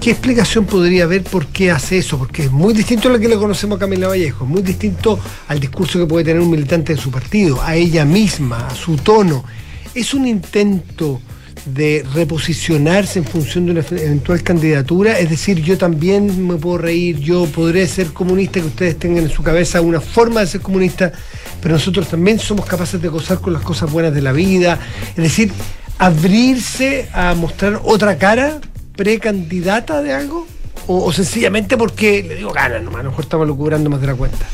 [0.00, 2.18] ¿Qué explicación podría haber por qué hace eso?
[2.18, 5.58] Porque es muy distinto a lo que le conocemos a Camila Vallejo, muy distinto al
[5.58, 9.44] discurso que puede tener un militante de su partido, a ella misma, a su tono.
[9.94, 11.20] Es un intento
[11.74, 17.18] de reposicionarse en función de una eventual candidatura, es decir, yo también me puedo reír,
[17.18, 21.12] yo podré ser comunista, que ustedes tengan en su cabeza una forma de ser comunista,
[21.60, 24.78] pero nosotros también somos capaces de gozar con las cosas buenas de la vida,
[25.10, 25.52] es decir,
[25.98, 28.60] abrirse a mostrar otra cara
[28.96, 30.46] precandidata de algo,
[30.86, 34.14] o, sencillamente porque le digo ganas nomás, a lo mejor estamos lucubrando más de la
[34.14, 34.46] cuenta.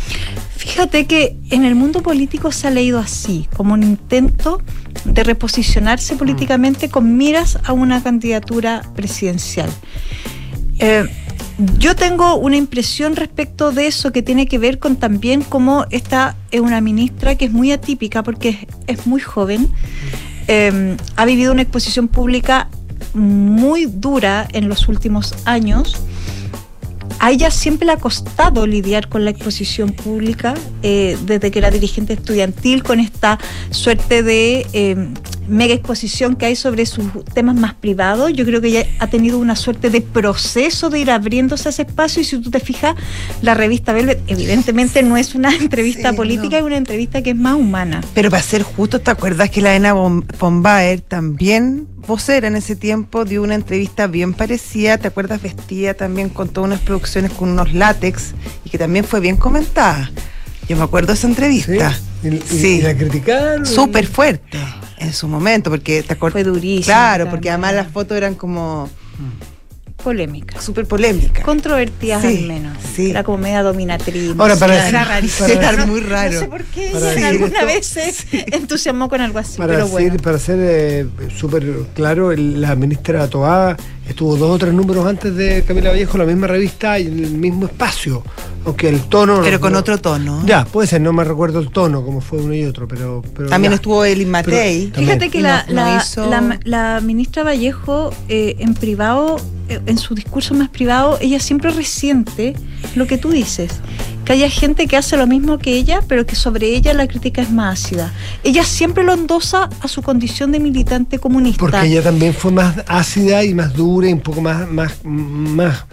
[0.57, 4.61] Fíjate que en el mundo político se ha leído así, como un intento
[5.05, 9.71] de reposicionarse políticamente con miras a una candidatura presidencial.
[10.79, 11.05] Eh,
[11.79, 16.37] yo tengo una impresión respecto de eso que tiene que ver con también cómo esta
[16.51, 19.71] es una ministra que es muy atípica porque es, es muy joven,
[20.49, 22.69] eh, ha vivido una exposición pública
[23.15, 25.97] muy dura en los últimos años.
[27.25, 31.71] A ella siempre le ha costado lidiar con la exposición pública eh, desde que era
[31.71, 33.39] dirigente estudiantil, con esta
[33.71, 35.09] suerte de eh,
[35.49, 37.05] mega exposición que hay sobre sus
[37.35, 38.33] temas más privados.
[38.33, 41.83] Yo creo que ella ha tenido una suerte de proceso de ir abriéndose a ese
[41.83, 42.95] espacio y si tú te fijas,
[43.43, 46.57] la revista Velvet evidentemente no es una entrevista Sí, política, no.
[46.59, 48.01] es una entrevista que es más humana.
[48.15, 52.77] Pero para ser justo, ¿te acuerdas que la Ena von Baer también, vocera en ese
[52.77, 54.99] tiempo, dio una entrevista bien parecida?
[54.99, 55.43] ¿Te acuerdas?
[55.43, 60.11] Vestida también con todas unas producciones con unos látex y que también fue bien comentada.
[60.69, 61.99] Yo me acuerdo de esa entrevista.
[62.23, 62.67] ¿Y, y- Sí.
[62.79, 63.67] y la criticaron?
[63.67, 64.59] Súper fuerte
[65.07, 66.33] en su momento, porque te acuerdas.
[66.43, 66.85] Fue durísimo.
[66.85, 68.89] Claro, porque además las fotos eran como
[70.03, 70.61] Polémica.
[70.61, 71.43] súper polémicas.
[71.45, 72.77] Controvertidas Sí, al menos.
[72.95, 73.11] sí.
[73.11, 74.35] Era como media dominatriz.
[74.37, 75.49] Ahora, para era decir- rarísimo.
[75.49, 76.33] para- Era muy raro.
[76.35, 79.57] No sé por qué Para ella decir alguna esto- vez se entusiasmó con algo así,
[79.57, 80.17] Para, pero decir- bueno.
[80.23, 81.65] para ser eh, súper
[81.95, 83.77] claro, el- la ministra Toá
[84.09, 87.31] estuvo dos o tres números antes de Camila Vallejo en la misma revista y el
[87.33, 88.23] mismo espacio,
[88.65, 89.41] aunque el tono...
[89.43, 90.43] Pero no- con no- otro tono.
[90.47, 93.23] Ya, puede ser, no me recuerdo el tono, como fue uno y otro, pero...
[93.35, 93.77] pero También ya.
[93.77, 94.87] estuvo Elin Matei.
[94.89, 95.07] También.
[95.19, 99.37] Fíjate que Y la, no- no la- hizo- la- la ministra Vallejo eh, en privado,
[99.69, 102.55] eh, en su discurso más privado, ella siempre resiente
[102.97, 103.73] lo que tú dices,
[104.25, 107.43] que haya gente que hace lo mismo que ella, pero que sobre ella la crítica
[107.43, 108.13] es más ácida.
[108.43, 111.59] Ella siempre lo endosa a su condición de militante comunista.
[111.59, 115.85] Porque ella también fue más ácida y más dura y un poco más, más, más,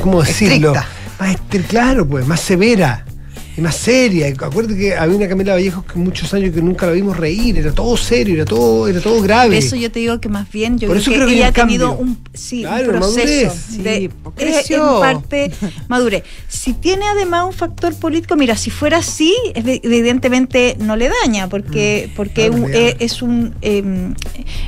[0.00, 0.72] ¿cómo decirlo?
[0.74, 0.86] Estricta.
[1.18, 1.36] Más
[1.66, 3.04] claro, pues, más severa
[3.58, 4.28] y más seria.
[4.28, 7.72] Acuérdate que había una Camila Vallejo que muchos años que nunca la vimos reír, era
[7.72, 9.48] todo serio, era todo, era todo grave.
[9.48, 11.32] Por eso yo te digo que más bien yo Por creo eso que creo que
[11.34, 13.82] hay ella ha tenido un, sí, Claro, un proceso madurez.
[13.82, 14.94] de Sí, creció.
[14.94, 15.50] en parte
[15.88, 16.22] madurez.
[16.46, 21.48] Si tiene además un factor político, mira, si fuera así, ev- evidentemente no le daña,
[21.48, 22.74] porque, porque claro, ya.
[22.78, 23.82] eh, es un eh,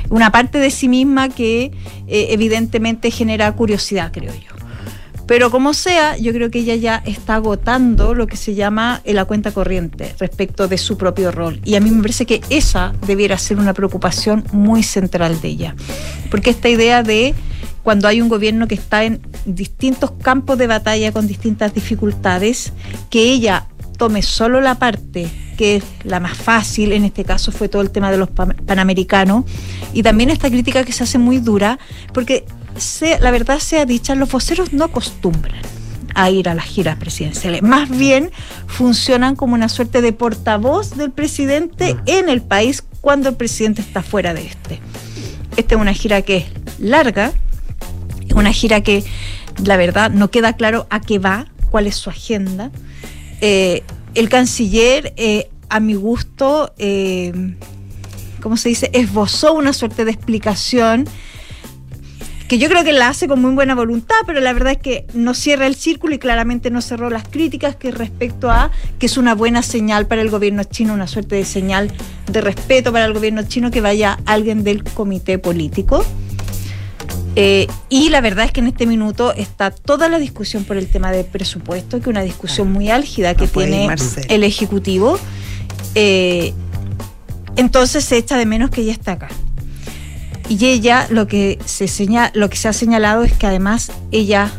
[0.09, 1.71] una parte de sí misma que
[2.07, 4.51] eh, evidentemente genera curiosidad, creo yo.
[5.31, 9.13] Pero como sea, yo creo que ella ya está agotando lo que se llama eh,
[9.13, 11.61] la cuenta corriente respecto de su propio rol.
[11.63, 15.75] Y a mí me parece que esa debiera ser una preocupación muy central de ella.
[16.29, 17.33] Porque esta idea de
[17.81, 22.73] cuando hay un gobierno que está en distintos campos de batalla con distintas dificultades,
[23.09, 23.67] que ella
[23.97, 27.91] tome solo la parte que es la más fácil, en este caso fue todo el
[27.91, 29.45] tema de los pan- panamericanos,
[29.93, 31.79] y también esta crítica que se hace muy dura,
[32.13, 32.43] porque
[32.81, 35.61] se- la verdad sea dicha, los voceros no acostumbran
[36.13, 38.31] a ir a las giras presidenciales, más bien
[38.67, 44.03] funcionan como una suerte de portavoz del presidente en el país cuando el presidente está
[44.03, 44.79] fuera de este.
[45.55, 46.45] Esta es una gira que es
[46.79, 47.31] larga,
[48.27, 49.03] es una gira que
[49.63, 52.71] la verdad no queda claro a qué va, cuál es su agenda.
[53.39, 57.55] Eh, el canciller, eh, a mi gusto, eh,
[58.41, 58.89] ¿cómo se dice?
[58.93, 61.07] Esbozó una suerte de explicación
[62.51, 65.05] que yo creo que la hace con muy buena voluntad, pero la verdad es que
[65.13, 69.15] no cierra el círculo y claramente no cerró las críticas que respecto a que es
[69.15, 71.93] una buena señal para el gobierno chino, una suerte de señal
[72.29, 76.03] de respeto para el gobierno chino que vaya alguien del comité político.
[77.37, 80.87] Eh, y la verdad es que en este minuto está toda la discusión por el
[80.87, 83.95] tema del presupuesto, que es una discusión muy álgida que No tiene
[84.27, 85.17] el Ejecutivo.
[85.95, 86.53] Eh,
[87.55, 89.29] entonces se echa de menos que ella está acá.
[90.51, 94.51] Y ella lo que se señala, lo que se ha señalado es que además ella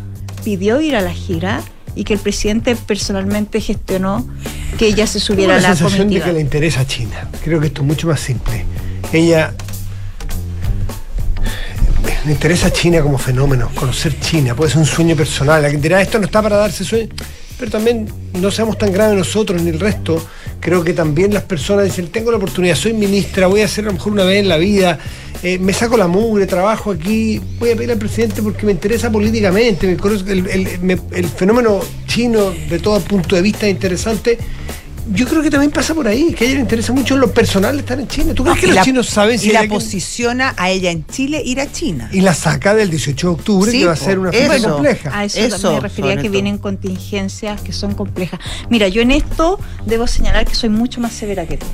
[0.42, 1.60] pidió ir a la gira
[1.94, 4.26] y que el presidente personalmente gestionó
[4.78, 7.28] que ella se Tengo subiera a la la sensación de que le interesa a China.
[7.44, 8.64] Creo que esto es mucho más simple.
[9.12, 9.52] Ella
[12.24, 15.62] me interesa China como fenómeno, conocer China, puede ser un sueño personal.
[15.62, 17.10] Alguien dirá, esto no está para darse sueño,
[17.58, 20.26] pero también no seamos tan graves nosotros ni el resto.
[20.62, 23.88] Creo que también las personas dicen, tengo la oportunidad, soy ministra, voy a hacer a
[23.88, 24.96] lo mejor una vez en la vida,
[25.42, 29.10] eh, me saco la mugre, trabajo aquí, voy a pedir al presidente porque me interesa
[29.10, 29.96] políticamente, me
[30.30, 34.38] el, el- el fenómeno chino de todo punto de vista es interesante.
[35.10, 37.76] Yo creo que también pasa por ahí, que a ella le interesa mucho lo personal
[37.78, 38.34] estar en China.
[38.34, 40.90] ¿Tú crees que Y los la- chinos saben si Y la alguien- posiciona a ella
[40.92, 42.08] en Chile ir a China.
[42.12, 45.10] y la saca del 18 de octubre, Sí, que va a ser una fecha compleja.
[45.18, 48.38] A eso, Eso, también me refería que vienen contingencias que son complejas.
[48.70, 51.66] Mira, yo en esto debo señalar que soy mucho más severa que tú.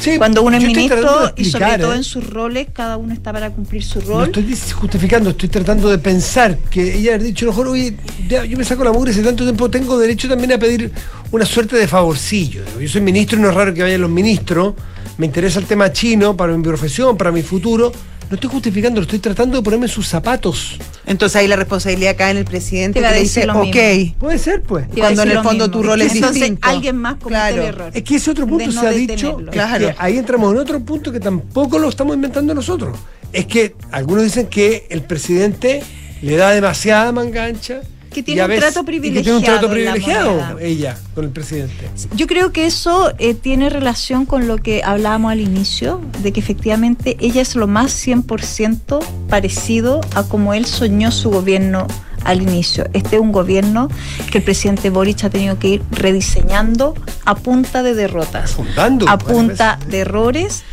[0.00, 1.96] Sí, Cuando uno es estoy ministro y sobre todo ¿eh?
[1.96, 4.24] en sus roles, cada uno está para cumplir su No rol.
[4.26, 7.96] estoy dis- justificando, estoy tratando de pensar que ella ha dicho, a lo mejor, oye,
[8.28, 10.90] ya, yo me saco la mugre hace tanto tiempo, tengo derecho también a pedir
[11.32, 12.62] una suerte de favorcillo.
[12.80, 14.74] Yo soy ministro y no es raro que vayan los ministros,
[15.18, 17.92] me interesa el tema chino para mi profesión, para mi futuro.
[18.28, 20.78] No estoy justificando, lo estoy tratando de ponerme sus zapatos.
[21.06, 23.68] Entonces ahí la responsabilidad cae en el presidente que le dice, lo mismo.
[23.70, 24.18] ok.
[24.18, 24.86] Puede ser, pues.
[24.96, 25.70] Cuando en el fondo mismo.
[25.70, 26.68] tu rol es Entonces, distinto.
[26.68, 27.62] alguien más comete Claro.
[27.62, 27.90] el error.
[27.94, 29.86] Es que ese otro punto no se ha dicho, es Claro.
[29.88, 32.98] que ahí entramos en otro punto que tampoco lo estamos inventando nosotros.
[33.32, 35.84] Es que algunos dicen que el presidente
[36.20, 37.80] le da demasiada mangancha.
[38.12, 41.90] Que tiene un trato y que tiene un trato privilegiado privilegiado ella con el presidente.
[42.14, 46.40] Yo creo que eso eh, tiene relación con lo que hablábamos al inicio, de que
[46.40, 51.86] efectivamente ella es lo más 100% parecido a como él soñó su gobierno
[52.24, 52.88] al inicio.
[52.92, 53.88] Este es un gobierno
[54.30, 59.08] que el presidente Boric ha tenido que ir rediseñando a punta de derrotas, Fundando.
[59.08, 60.64] a punta de errores,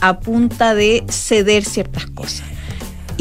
[0.00, 2.51] a punta de ceder ciertas cosas.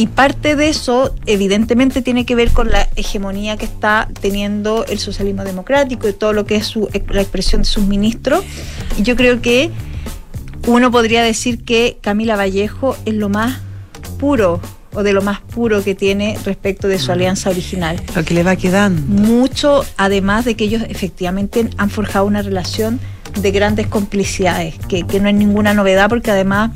[0.02, 4.98] Y parte de eso, evidentemente, tiene que ver con la hegemonía que está teniendo el
[4.98, 8.44] socialismo democrático y todo lo que es su- la expresión de sus ministros.
[8.98, 9.70] Y yo creo que
[10.66, 13.60] uno podría decir que Camila Vallejo es lo más
[14.20, 14.60] puro
[14.94, 18.42] o de lo más puro que tiene respecto de su alianza original Lo que le
[18.42, 19.02] va quedando.
[19.04, 23.00] mucho, además de que ellos efectivamente han forjado una relación
[23.40, 26.72] de grandes complicidades, que, que no es ninguna novedad porque además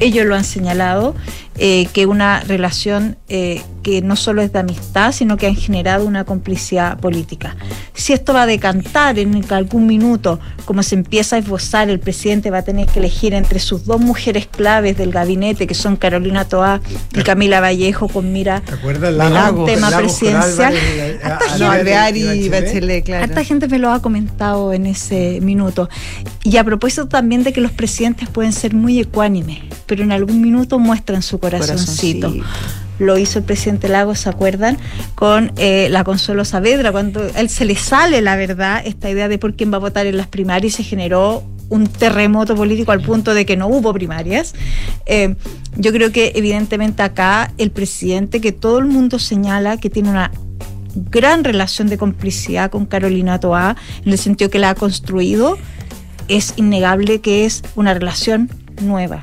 [0.00, 1.14] ellos lo han señalado,
[1.56, 6.04] eh, que una relación eh, que no solo es de amistad, sino que han generado
[6.04, 7.54] una complicidad política.
[7.92, 12.50] Si esto va a decantar en algún minuto, como se empieza a esbozar, el presidente
[12.50, 16.46] va a tener que elegir entre sus dos mujeres claves del gabinete, que son Carolina
[16.46, 16.80] Toá
[17.14, 19.64] y Camila Vallejo, con mira Lago, lago.
[19.64, 20.74] tema Lago presidencial.
[21.22, 21.38] A-.
[23.22, 25.88] Harta gente me lo ha comentado en ese minuto.
[26.42, 30.40] Y a propósito también de que los presidentes pueden ser muy ecuánimes, pero en algún
[30.40, 32.28] minuto muestran su corazoncito.
[32.28, 32.84] Corazoncito.
[32.98, 34.78] Lo hizo el presidente Lagos, ¿se acuerdan?
[35.14, 39.28] Con eh, la Consuelo Saavedra, cuando a él se le sale, la verdad, esta idea
[39.28, 42.92] de por quién va a votar en las primarias y se generó un terremoto político
[42.92, 44.54] al punto de que no hubo primarias.
[45.06, 45.34] Eh,
[45.76, 50.30] yo creo que evidentemente acá el presidente, que todo el mundo señala que tiene una
[50.94, 55.58] gran relación de complicidad con Carolina Toá, en el sentido que la ha construido,
[56.28, 59.22] es innegable que es una relación nueva.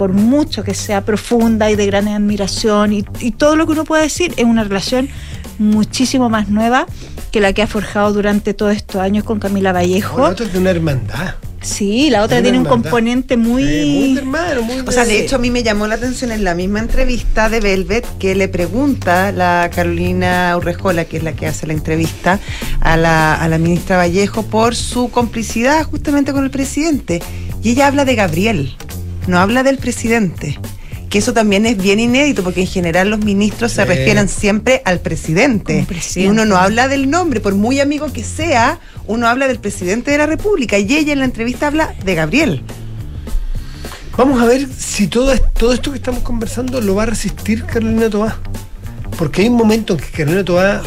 [0.00, 3.84] Por mucho que sea profunda y de gran admiración y, y todo lo que uno
[3.84, 5.10] pueda decir, es una relación
[5.58, 6.86] muchísimo más nueva
[7.30, 10.18] que la que ha forjado durante todos estos años con Camila No, Vallejo.
[10.20, 11.34] la otra es de una hermandad.
[11.60, 12.90] Sí, la otra tiene un hermandad.
[12.90, 13.62] componente muy...
[13.62, 16.32] Sí, muy de hermano, muy O sea, de hecho a mí me llamó la atención
[16.32, 21.32] en la misma entrevista de Velvet que le pregunta la Carolina Urrejola, que es la
[21.34, 22.40] que hace la entrevista,
[22.80, 27.20] a la, a la ministra Vallejo por su complicidad justamente con el presidente.
[27.62, 28.74] Y ella habla de Gabriel,
[29.26, 30.58] no habla del presidente.
[31.08, 35.00] Que eso también es bien inédito, porque en general los ministros se refieren siempre al
[35.00, 35.74] presidente.
[35.74, 36.28] Como presidente.
[36.28, 38.78] Y uno no habla del nombre, por muy amigo que sea,
[39.08, 40.78] uno habla del presidente de la República.
[40.78, 42.62] Y ella en la entrevista habla de Gabriel.
[44.16, 48.08] Vamos a ver si todo, todo esto que estamos conversando lo va a resistir Carolina
[48.08, 48.38] Toá.
[49.18, 50.82] Porque hay un momento en que Carolina Toá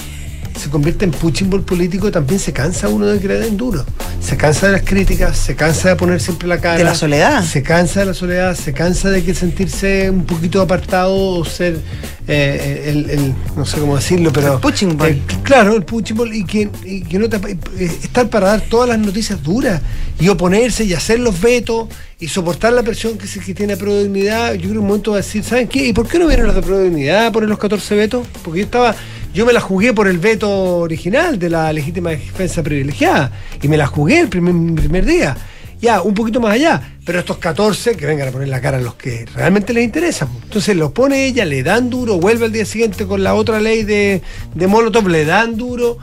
[0.57, 3.83] se convierte en punching ball político, también se cansa uno de creer en duro.
[4.21, 6.77] Se cansa de las críticas, se cansa de poner siempre la cara.
[6.77, 7.43] De la soledad.
[7.43, 11.79] Se cansa de la soledad, se cansa de que sentirse un poquito apartado o ser
[12.27, 14.53] eh, el, el- no sé cómo decirlo, pero.
[14.55, 15.21] El punching ball.
[15.43, 17.57] claro, el punching ball y que, y que no te, eh,
[18.03, 19.81] estar para dar todas las noticias duras
[20.19, 21.89] y oponerse y hacer los vetos
[22.19, 24.53] y soportar la presión que, se, que tiene Pro Dignidad.
[24.53, 25.87] Yo creo que un momento va a decir, ¿saben qué?
[25.87, 28.25] ¿Y por qué no vieron los de Pro Dignidad a poner los 14 vetos?
[28.43, 28.95] Porque yo estaba.
[29.33, 33.31] Yo me la jugué por el veto original de la legítima defensa privilegiada
[33.61, 35.35] y me la jugué el primer, día.
[35.81, 38.81] Ya, un poquito más allá, pero estos 14 que vengan a poner la cara a
[38.81, 40.29] los que realmente les interesan.
[40.43, 43.83] Entonces los pone ella, le dan duro, vuelve al día siguiente con la otra ley
[43.83, 44.21] de,
[44.53, 45.97] de Molotov, le dan duro.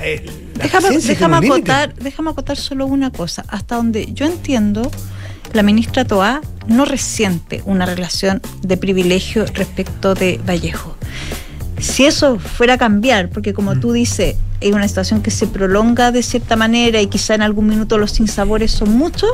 [0.00, 3.44] Eh, Déjame, déjame acotar, déjame acotar solo una cosa.
[3.48, 4.90] Hasta donde yo entiendo,
[5.52, 10.96] la ministra Toá no resiente una relación de privilegio respecto de Vallejo.
[11.78, 16.12] Si eso fuera a cambiar, porque como tú dices, es una situación que se prolonga
[16.12, 19.30] de cierta manera y quizá en algún minuto los sinsabores son muchos,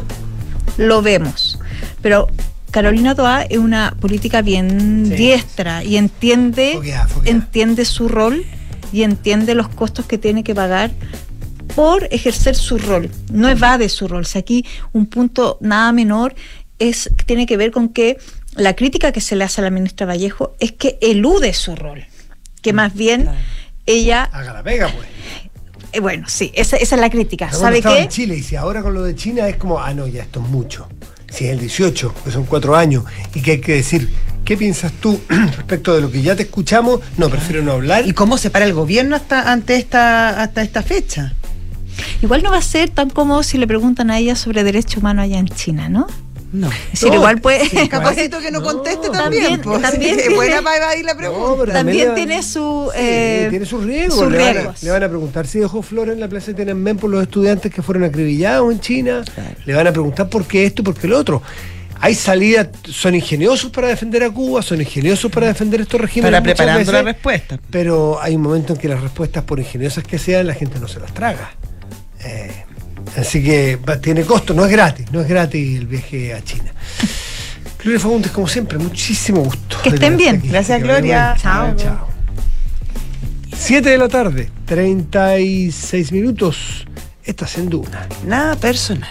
[0.77, 1.59] lo vemos.
[2.03, 2.29] Pero
[2.71, 5.15] Carolina Toá es una política bien Sí.
[5.15, 6.79] diestra y entiende,
[7.25, 8.45] entiende su rol
[8.93, 10.91] y entiende los costos que tiene que pagar
[11.75, 13.11] por ejercer su rol.
[13.33, 14.23] No evade su rol.
[14.23, 16.35] O sea, aquí un punto nada menor
[16.79, 18.19] es tiene que ver con que
[18.57, 22.05] la crítica que se le hace a la ministra Vallejo es que elude su rol.
[22.63, 23.29] Que más bien
[23.87, 25.09] ella, Haga la pega, pues.
[25.93, 27.51] eh, bueno, sí, esa, esa es la crítica.
[27.53, 28.03] ¿Sabe estaba qué?
[28.03, 30.41] en Chile y si ahora con lo de China es como, ah, no, ya esto
[30.41, 30.89] es mucho.
[31.31, 33.05] Si es el 18, que son cuatro años,
[33.35, 34.11] y que hay que decir,
[34.45, 37.01] ¿qué piensas tú respecto de lo que ya te escuchamos?
[37.17, 38.07] No, prefiero no hablar.
[38.07, 41.35] ¿Y cómo se para el gobierno hasta ante esta hasta esta fecha?
[42.23, 45.25] Igual no va a ser tan cómodo si le preguntan a ella sobre derechos humanos
[45.25, 46.07] allá en China, ¿no?
[46.53, 46.69] No.
[46.69, 47.69] Es decir, No, igual puede.
[47.69, 49.61] sí, Capacito que no No, conteste también- también.
[49.61, 49.83] pues.
[49.83, 51.67] también tiene- buena para evadir la pregunta.
[51.67, 54.19] No, También tiene su, Sí, eh, tiene sus riesgos.
[54.19, 54.83] sus le, van a, riesgos.
[54.83, 57.73] le van a preguntar si dejó flores en la plaza de Tiananmen por los estudiantes
[57.73, 59.25] que fueron acribillados en China.
[59.65, 61.43] Le van a preguntar por qué esto y por qué lo otro.
[62.03, 66.33] Hay salidas, son ingeniosos para defender a Cuba, son ingeniosos para defender estos regímenes.
[66.33, 67.61] Para preparando la respuesta.
[67.71, 70.89] Pero hay un momento en que las respuestas, por ingeniosas que sean, la gente no
[70.89, 71.53] se las traga.
[72.25, 72.65] Eh,
[73.17, 76.73] así que tiene costo, no es gratis, no es gratis el viaje a China.
[77.83, 79.79] Gloria Fagundes, como siempre, muchísimo gusto.
[79.83, 80.37] Que estén bien.
[80.37, 80.49] aquí.
[80.49, 81.35] Gracias, Que Gloria.
[81.41, 81.75] Chao.
[81.77, 82.09] Chao.
[83.57, 86.87] 7 de la tarde, 36 minutos.
[87.25, 88.07] Estás en Duna.
[88.27, 89.11] Nada personal.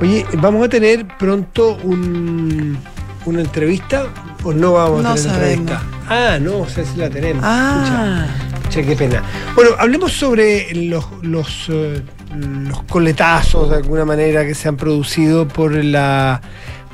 [0.00, 2.78] Oye, ¿vamos a tener pronto un,
[3.26, 4.06] una entrevista
[4.42, 5.58] o no vamos a No tener sabemos.
[5.70, 5.82] entrevista?
[6.08, 7.44] Ah, no, o sea, sí la tenemos.
[7.46, 8.26] Ah.
[8.26, 9.22] Pucha, pucha, qué pena.
[9.54, 12.02] Bueno, hablemos sobre los, los, eh,
[12.36, 16.40] los coletazos de alguna manera que se han producido por la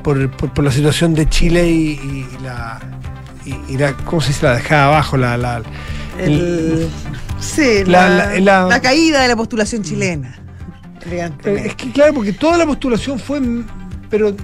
[0.03, 2.79] por, por- por la situación de Chile y, y la,
[3.45, 4.47] y, y la ¿cómo se dice?
[4.47, 5.63] La dejada abajo, la, la-
[6.19, 6.89] El-
[7.41, 8.09] sí, La-
[8.41, 10.35] la, la- caída de la postulación chilena.
[11.45, 13.41] Es que claro, porque toda la postulación fue,
[14.11, 14.35] pero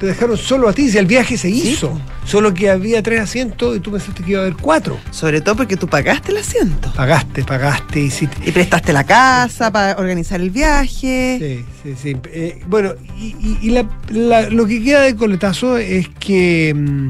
[0.00, 3.76] te dejaron solo a ti, si el viaje se hizo, solo que había tres asientos
[3.76, 4.98] y tú pensaste que iba a haber cuatro.
[5.10, 6.92] Sobre todo porque tú pagaste el asiento.
[6.94, 8.36] Pagaste, pagaste, hiciste.
[8.44, 11.38] Y prestaste la casa para organizar el viaje.
[11.40, 12.16] Sí, sí, sí.
[12.32, 17.08] Eh, bueno, y, y- y la- la- lo que queda de coletazo es que mm,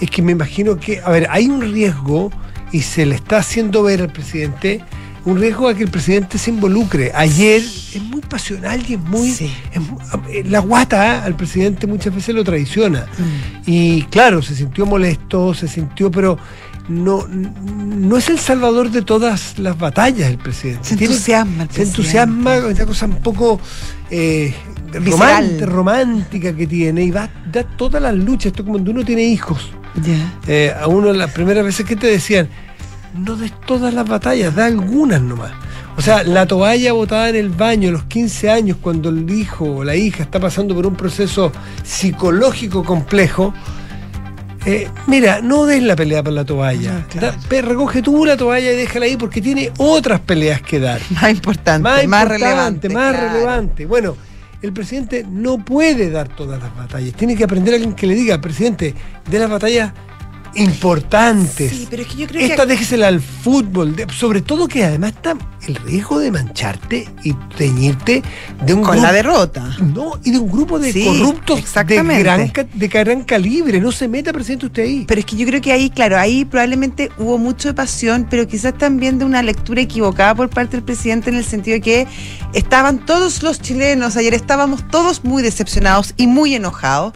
[0.00, 2.30] es que me imagino que, a ver, hay un riesgo
[2.72, 4.80] y se le está haciendo ver al presidente
[5.24, 7.10] un riesgo a que el presidente se involucre.
[7.14, 9.50] Ayer es muy pasional y es muy, Sí.
[9.72, 9.98] es mu-
[10.28, 11.20] eh, la guata ¿eh?
[11.24, 13.06] al presidente muchas veces lo traiciona.
[13.18, 13.62] Mm.
[13.70, 16.36] Y claro, se sintió molesto, se sintió, pero
[16.88, 20.88] no, no es el salvador de todas las batallas el presidente.
[20.88, 23.58] Se entusiasma el Se entusiasma con esa cosa un poco
[24.10, 24.52] eh,
[25.66, 28.46] romántica que tiene y va, da todas las luchas.
[28.46, 29.70] Esto como cuando uno tiene hijos.
[30.46, 32.48] Eh, a uno las primeras veces que te decían,
[33.14, 35.52] no des todas las batallas, da algunas nomás.
[35.96, 39.64] O sea, la toalla botada en el baño a los 15 años cuando el hijo
[39.76, 41.52] o la hija está pasando por un proceso
[41.84, 43.54] psicológico complejo.
[44.66, 47.06] eh, mira, no des la pelea por la toalla.
[47.10, 47.36] Claro.
[47.48, 51.30] Da- recoge tú la toalla y déjala ahí porque tiene otras peleas que dar Más
[51.30, 52.88] importante, más, más, importante, relevante.
[52.88, 53.32] más claro.
[53.34, 53.86] relevante.
[53.86, 54.16] Bueno,
[54.62, 57.14] el presidente no puede dar todas las batallas.
[57.14, 58.94] Tiene que aprender a alguien que le diga, presidente,
[59.30, 59.92] de las batallas
[60.56, 61.70] importantes.
[61.70, 62.68] Sí, pero es que yo creo Esta que.
[62.72, 65.36] déjesela al fútbol, de- sobre todo que además está
[65.66, 68.22] el riesgo de mancharte y teñirte
[68.64, 69.76] de un Con grupo, la derrota.
[69.80, 72.22] no, y de un grupo de Sí, corruptos de exactamente.
[72.22, 73.80] gran, ca- de gran calibre.
[73.80, 75.04] No se meta, presidente, usted ahí.
[75.08, 78.46] Pero es que yo creo que ahí, claro, ahí probablemente hubo mucho de pasión, pero
[78.46, 82.06] quizás también de una lectura equivocada por parte del presidente en el sentido de que
[82.52, 87.12] estaban todos los chilenos, ayer estábamos todos muy decepcionados y muy enojados,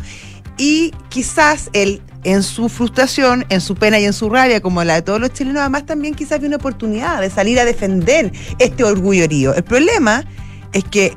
[0.57, 2.01] y quizás él,
[2.31, 5.33] en su frustración, en su pena y en su rabia, como la de todos los
[5.33, 9.55] chilenos, además también quizás vio una oportunidad de salir a defender este orgullo herido.
[9.55, 10.25] El problema
[10.73, 11.15] es que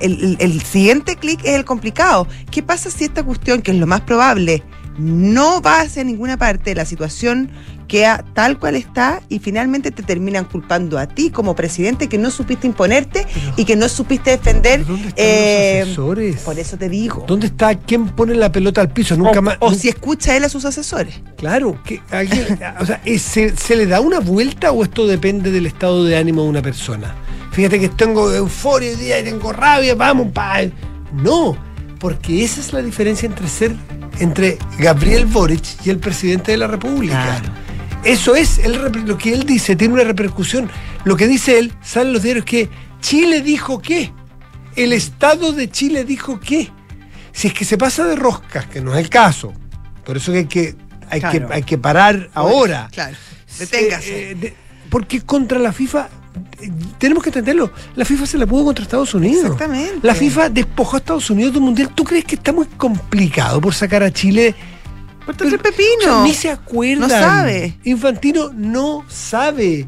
[0.00, 2.28] el- el siguiente clic es el complicado.
[2.50, 4.62] ¿Qué pasa si esta cuestión, que es lo más probable,
[4.98, 7.50] no va hacia ninguna parte, la situación
[7.90, 12.30] queda tal cual está y finalmente te terminan culpando a ti como presidente que no
[12.30, 14.86] supiste imponerte Pero- y que no supiste defender?
[14.86, 16.36] ¿Dónde están eh, los asesores?
[16.42, 17.24] por eso te digo.
[17.26, 19.16] ¿Dónde está quién pone la pelota al piso?
[19.16, 19.56] Nunca o, más.
[19.60, 21.20] o nunca- si escucha él a sus asesores.
[21.36, 22.46] Claro, que alguien,
[22.80, 26.16] o sea, ¿es- ¿se, se le da una vuelta o esto depende del estado de
[26.16, 27.14] ánimo de una persona?
[27.50, 30.58] Fíjate que tengo euforia hoy día y tengo rabia, vamos, pa.
[31.12, 31.56] No,
[31.98, 33.74] porque esa es la diferencia entre ser
[34.20, 37.40] entre Gabriel Boric y el presidente de la República.
[37.40, 37.52] Claro.
[38.04, 40.70] Eso es el lo que él dice, tiene una repercusión.
[41.04, 42.68] Lo que dice él, salen los diarios que
[43.00, 44.12] Chile dijo qué.
[44.76, 46.70] El Estado de Chile dijo qué.
[47.32, 49.52] Si es que se pasa de roscas, que no es el caso,
[50.04, 50.76] por eso que hay que,
[51.10, 51.48] hay Claro.
[51.48, 52.88] que, hay que parar ahora.
[52.92, 53.16] Claro.
[53.58, 54.30] Deténgase.
[54.30, 54.54] Eh, de-
[54.88, 56.08] porque contra la FIFA,
[56.60, 59.44] eh, tenemos que entenderlo, la FIFA se la pudo contra Estados Unidos.
[59.44, 59.98] Exactamente.
[60.02, 61.90] La FIFA despojó a Estados Unidos del Mundial.
[61.94, 64.54] ¿Tú crees que está muy complicado por sacar a Chile?
[65.36, 66.24] Todo el pepino.
[66.24, 67.00] ni se acuerdan.
[67.00, 67.78] No sabe.
[67.84, 69.86] Infantino no sabe.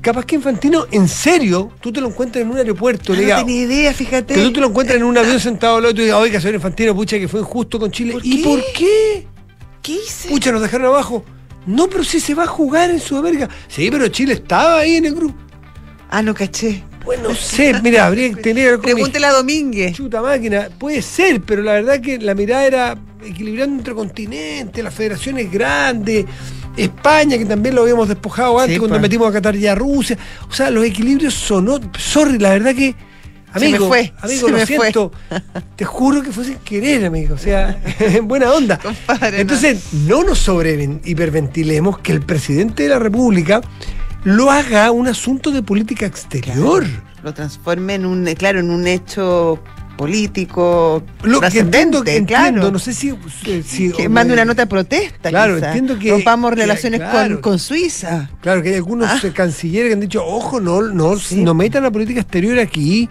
[0.00, 3.36] Capaz que Infantino, en serio, tú te lo encuentras en un aeropuerto, Ah, no diga,
[3.38, 4.34] tenía idea, fíjate.
[4.34, 6.56] que tú te lo encuentras en un avión sentado al lado y digas, oiga, señor
[6.56, 8.12] Infantino, pucha, que fue injusto con Chile.
[8.12, 8.44] ¿Por ¿Y qué?
[8.44, 9.26] por qué?
[9.82, 10.28] ¿Qué hice?
[10.28, 11.24] Pucha, nos dejaron abajo.
[11.66, 13.48] No, pero sí se va a jugar en Sudamérica.
[13.68, 15.34] Sí, pero Chile estaba ahí en el grupo.
[16.10, 16.84] Ah, no caché.
[17.04, 19.92] Bueno, no sé, mira, habría que tener Pregúntele a Domínguez.
[19.94, 20.68] chuta máquina.
[20.78, 26.24] Puede ser, pero la verdad que la mirada era equilibrando entre continentes, las federaciones grandes,
[26.76, 29.02] España, que también lo habíamos despojado antes Sí, cuando pues.
[29.02, 30.16] metimos a Qatar y a Rusia.
[30.48, 31.78] O sea, los equilibrios sonó.
[31.98, 32.94] Sorry, la verdad que.
[33.52, 34.66] Amigo, fue, amigo, lo fue.
[34.66, 35.12] siento.
[35.76, 37.34] Te juro que fue sin querer, amigo.
[37.34, 38.78] O sea, en buena onda.
[38.78, 43.60] Compadre, Entonces, no nos sobre hiperventilemos que el presidente de la República
[44.24, 46.84] lo haga un asunto de política exterior.
[47.22, 49.62] Lo transforme en un, eh, claro, en un hecho
[49.96, 52.70] político Lo que entiendo, entiendo, claro.
[52.70, 53.14] no sé si.
[53.64, 55.30] si- que mande una nota de protesta.
[55.30, 55.66] Claro, quizá.
[55.68, 57.34] entiendo que- Rompamos que- relaciones claro.
[57.34, 58.28] con, con Suiza.
[58.40, 59.20] Claro, que hay algunos Ah.
[59.26, 61.42] eh, cancilleres que han dicho, ojo, no, no, Sí.
[61.42, 63.08] no metan la política exterior aquí,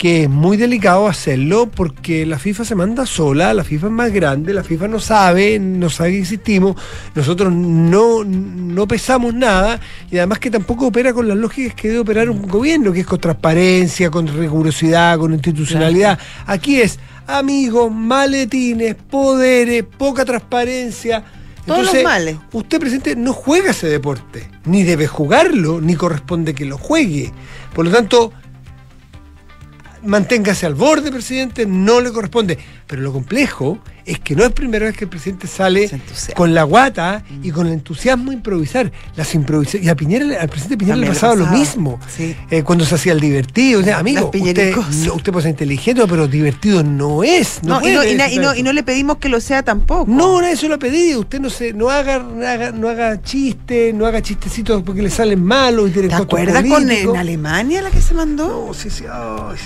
[0.00, 4.10] que es muy delicado hacerlo porque la FIFA se manda sola, la FIFA es más
[4.10, 6.74] grande, la FIFA no sabe, no sabe que existimos,
[7.14, 9.78] nosotros no, no pesamos nada
[10.10, 13.06] y además que tampoco opera con las lógicas que debe operar un gobierno, que es
[13.06, 16.18] con transparencia, con rigurosidad, con institucionalidad.
[16.46, 21.24] Aquí es amigos, maletines, poderes, poca transparencia.
[21.66, 22.38] Todos los males.
[22.52, 27.34] Usted, presidente, no juega ese deporte, ni debe jugarlo, ni corresponde que lo juegue.
[27.74, 28.32] Por lo tanto,
[30.02, 32.58] manténgase al borde, presidente, no le corresponde.
[32.90, 35.88] Pero lo complejo es que no es primera vez que el presidente sale
[36.34, 38.90] con la guata y con el entusiasmo a improvisar.
[39.14, 42.00] Las improvisa y a Piñera, al presidente Piñera le También le pasaba lo mismo.
[42.08, 42.34] sí.
[42.50, 43.78] Eh, cuando se hacía el divertido.
[43.80, 44.74] O sea, amigo, usted,
[45.06, 47.60] no, usted puede ser inteligente, pero divertido no es.
[47.62, 48.58] No, No, y, no, y, na- ser y no, eso.
[48.60, 50.10] y no le pedimos que lo sea tampoco.
[50.10, 51.20] No, nadie se lo ha pedido.
[51.20, 55.10] Usted no se, no haga, no haga, no haga chistes, no haga chistecitos porque le
[55.10, 58.66] salen malos ¿Te acuerdas con en Alemania la que se mandó?
[58.66, 59.04] No, sí, sí,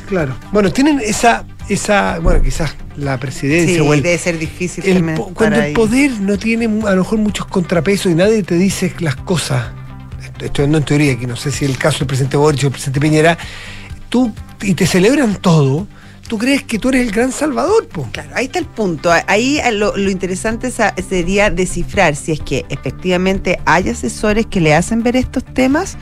[0.07, 0.37] claro.
[0.53, 5.03] Bueno, tienen esa, esa, bueno, quizás la presidencia Sí, o el, debe ser difícil el
[5.35, 5.73] cuando el ahí.
[5.75, 9.67] poder no tiene a lo mejor muchos contrapesos y nadie te dice las cosas.
[10.41, 12.73] Estoy dando en teoría, que no sé si el caso del presidente Boric o el
[12.73, 13.39] presidente Piñera,
[14.09, 15.87] tú y te celebran todo,
[16.29, 18.09] tú crees que tú eres el gran salvador, po.
[18.13, 19.11] Claro, ahí está el punto.
[19.27, 24.61] Ahí eh, lo, lo interesante sa- sería descifrar si es que efectivamente hay asesores que
[24.61, 25.97] le hacen ver estos temas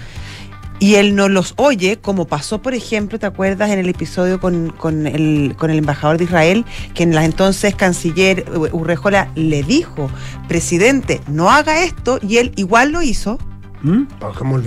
[0.83, 4.71] y él no los oye, como pasó, por ejemplo, ¿te acuerdas en el episodio con,
[4.71, 10.11] con el, con el embajador de Israel, que en la entonces canciller Urrejola le dijo,
[10.49, 13.39] presidente, no haga esto, y él igual lo hizo?
[13.83, 14.03] ¿Mm?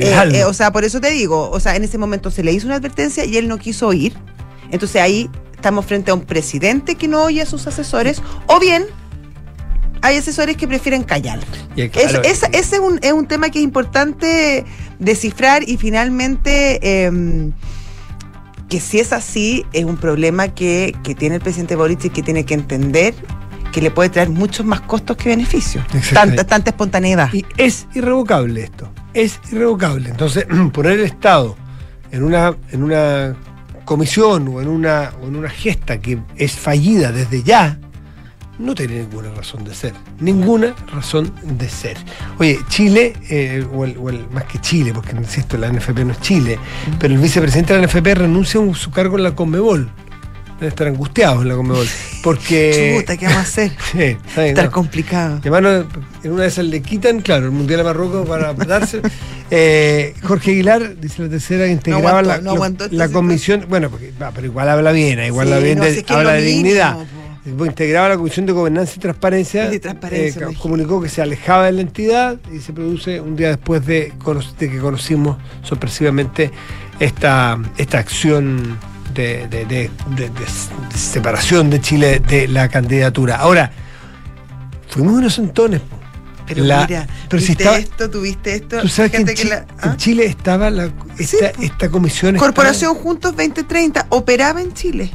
[0.06, 2.54] Eh, eh, o sea, por eso te digo, o sea, en ese momento se le
[2.54, 4.14] hizo una advertencia y él no quiso oír.
[4.72, 8.86] Entonces ahí estamos frente a un presidente que no oye a sus asesores, o bien
[10.02, 11.40] hay asesores que prefieren callar.
[12.22, 14.64] Es- ese es un, es un tema que es importante
[15.00, 17.52] descifrar y finalmente em,
[18.70, 22.24] que si es así, es un problema que, que tiene el presidente Boric y que
[22.24, 23.14] tiene que entender
[23.72, 25.86] que le puede traer muchos más costos que beneficios.
[26.14, 27.34] Tanta, tanta espontaneidad.
[27.34, 30.10] Y es irrevocable esto, es irrevocable.
[30.10, 31.58] Entonces, poner el Estado
[32.12, 33.36] en una, en una
[33.84, 37.78] comisión o en una, o en una gesta que es fallida desde ya,
[38.60, 39.94] no tiene ninguna razón de ser.
[40.20, 41.98] Ninguna razón de ser.
[42.40, 46.14] Oye, Chile, eh, o, el, o el- más que Chile, porque insisto, la NFP no
[46.14, 46.58] es Chile,
[47.00, 49.90] pero el vicepresidente de la NFP renuncia a su cargo en la Conmebol.
[50.60, 51.86] Debe estar angustiado en la Conmebol.
[52.24, 52.96] Porque.
[53.02, 53.72] Chuta, ¿qué vamos a hacer?
[53.92, 54.18] Sí,
[54.56, 54.72] no.
[54.72, 55.40] complicado.
[55.42, 55.86] Además,
[56.24, 59.02] en una de esas le quitan, claro, el Mundial a Marruecos para darse.
[59.52, 63.12] Eh, Jorge Aguilar, dice la tercera, integraba aguantó, la, no situación.
[63.14, 63.66] comisión.
[63.70, 66.14] Bueno, porque, pero igual habla bien, eh, igual Sí, habla bien, de, si es que
[66.16, 66.96] habla de dignidad.
[66.96, 67.06] po.
[67.46, 69.70] Integraba la Comisión de Gobernanza y Transparencia.
[69.70, 73.50] De transparencia, eh, comunicó que se alejaba de la entidad y se produce un día
[73.50, 74.14] después de,
[74.60, 76.52] de que conocimos sorpresivamente
[77.00, 78.78] esta, esta acción
[79.14, 79.90] de, de-
[80.96, 83.36] separación de Chile de la candidatura.
[83.38, 83.72] Ahora,
[84.90, 85.82] fuimos unos entones.
[86.48, 88.80] Pero La- mira, pero si estaba- esto, tuviste esto.
[88.82, 89.96] Tú sabes que en, la- ¿ah?
[89.98, 92.36] Chile estaba la, esta, comisión.
[92.36, 95.12] estaba- Corporación Juntos 2030 operaba en Chile.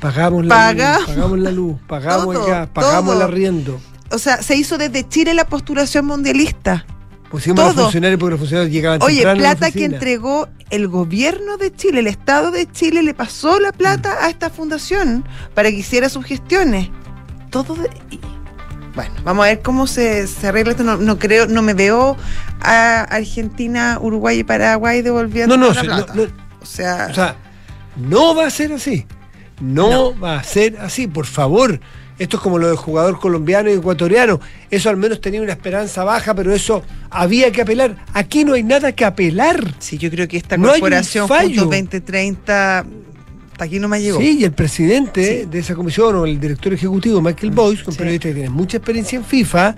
[0.00, 3.80] Pagamos la Pagamos luz, pagamos la luz, pagamos todo, el gas, pagamos el arriendo.
[4.10, 6.84] O sea, se hizo desde Chile la postulación mundialista.
[7.30, 10.48] Pusimos a los funcionarios porque los funcionarios llegaban Oye, temprano a la plata que entregó
[10.70, 15.24] el gobierno de Chile, el Estado de Chile le pasó la plata a esta fundación
[15.54, 16.88] para que hiciera sus gestiones.
[17.50, 17.90] Todo de...
[18.94, 20.84] Bueno, vamos a ver cómo se, se arregla esto.
[20.84, 22.16] No, no creo, no me veo
[22.62, 26.14] a Argentina, Uruguay y Paraguay devolviendo No, no, la plata.
[26.14, 26.22] no.
[26.22, 27.36] o sea, O sea,
[27.96, 29.04] no va a ser así.
[29.60, 31.80] No, va a ser así, por favor.
[32.18, 34.40] Esto es como lo del jugador colombiano y ecuatoriano.
[34.70, 37.96] Eso al menos tenía una esperanza baja, pero eso había que apelar.
[38.14, 39.74] Aquí no hay nada que apelar.
[39.78, 41.48] sí, yo creo que esta No corporación fallo.
[41.48, 42.78] Juntos 2030
[43.52, 44.18] hasta aquí no me llegó.
[44.18, 45.48] Sí, y el presidente Sí.
[45.50, 47.98] de esa comisión o el director ejecutivo, Michael Boyce, un Sí.
[47.98, 49.74] periodista que tiene mucha experiencia en FIFA,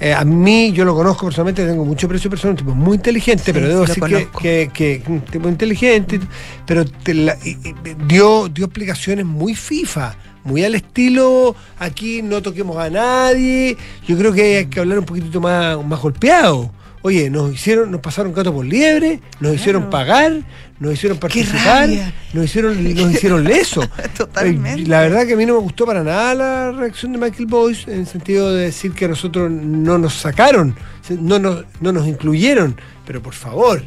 [0.00, 3.44] eh, a mí, yo lo conozco personalmente, tengo mucho precio personal, un tipo muy inteligente,
[3.46, 6.20] Sí, pero debo decir que, que, que un tipo inteligente,
[6.66, 7.74] pero te la- y- y-
[8.06, 13.76] dio, dio explicaciones muy FIFA, muy al estilo, aquí no toquemos a nadie,
[14.06, 16.70] yo creo que hay que hablar un poquitito más, más golpeado.
[17.02, 20.42] Oye, nos hicieron, nos pasaron gato por liebre, nos hicieron pagar,
[20.80, 21.88] nos hicieron participar,
[22.32, 23.82] nos hicieron, nos hicieron leso.
[24.16, 24.82] Totalmente.
[24.88, 27.92] La verdad que a mí no me gustó para nada la reacción de Michael Boyce
[27.92, 30.76] en el sentido de decir que nosotros no nos sacaron,
[31.10, 32.76] no nos, no nos incluyeron.
[33.06, 33.82] Pero por favor,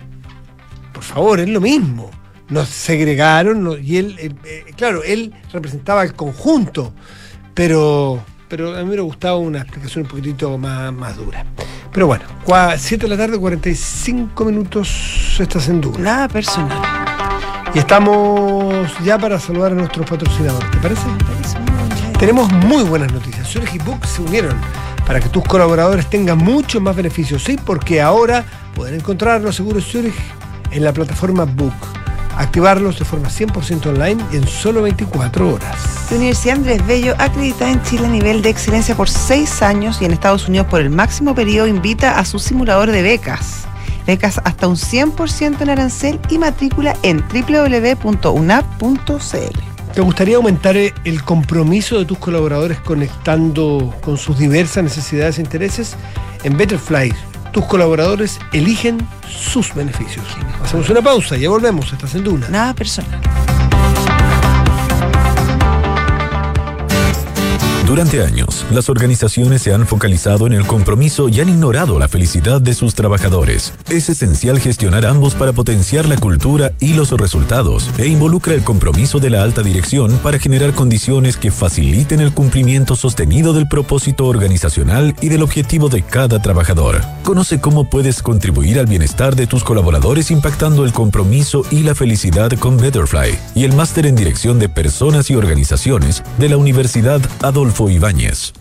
[0.93, 2.11] por favor, es lo mismo.
[2.49, 6.93] Nos segregaron no- y él, eh, eh, claro, él representaba el conjunto,
[7.53, 8.21] pero,
[8.51, 11.45] pero a mí me hubiera gustado una explicación un poquitito más, más dura.
[11.93, 12.25] Pero bueno,
[12.77, 15.97] 7 de la tarde, 45 minutos, estás en duda.
[15.99, 16.77] Nada personal.
[17.73, 21.03] Y estamos ya para saludar a nuestros patrocinadores, ¿te parece?
[22.19, 23.55] Tenemos muy buenas noticias.
[23.73, 24.57] Y Book se unieron
[25.07, 27.57] para que tus colaboradores tengan muchos más beneficios, ¿sí?
[27.65, 28.43] Porque ahora
[28.75, 30.13] pueden encontrar los seguros Zurich
[30.71, 31.73] en la plataforma Book,
[32.41, 35.75] activarlos de forma 100% online y en solo 24 horas.
[36.09, 40.05] La Universidad Andrés Bello, acreditada en Chile a nivel de excelencia por seis años y
[40.05, 43.65] en Estados Unidos por el máximo periodo, invita a su simulador de becas.
[44.05, 48.51] Becas hasta un 100% en arancel y matrícula en www.unap.cl.
[49.93, 55.95] ¿Te gustaría aumentar el compromiso de tus colaboradores conectando con sus diversas necesidades e intereses?
[56.43, 57.13] En Betterfly,
[57.51, 58.97] tus colaboradores eligen
[59.27, 60.25] sus beneficios.
[60.63, 61.91] Hacemos una pausa, ya volvemos.
[61.91, 62.49] Estás en Duna.
[62.49, 63.19] Nada personal.
[67.91, 72.61] Durante años, las organizaciones se han focalizado en el compromiso y han ignorado la felicidad
[72.61, 73.73] de sus trabajadores.
[73.89, 79.19] Es esencial gestionar ambos para potenciar la cultura y los resultados, e involucra el compromiso
[79.19, 85.13] de la alta dirección para generar condiciones que faciliten el cumplimiento sostenido del propósito organizacional
[85.19, 87.01] y del objetivo de cada trabajador.
[87.23, 92.53] Conoce cómo puedes contribuir al bienestar de tus colaboradores impactando el compromiso y la felicidad
[92.53, 97.80] con Betterfly y el máster en dirección de personas y organizaciones de la Universidad Adolfo
[97.81, 98.60] Rodolfo Ibáñez.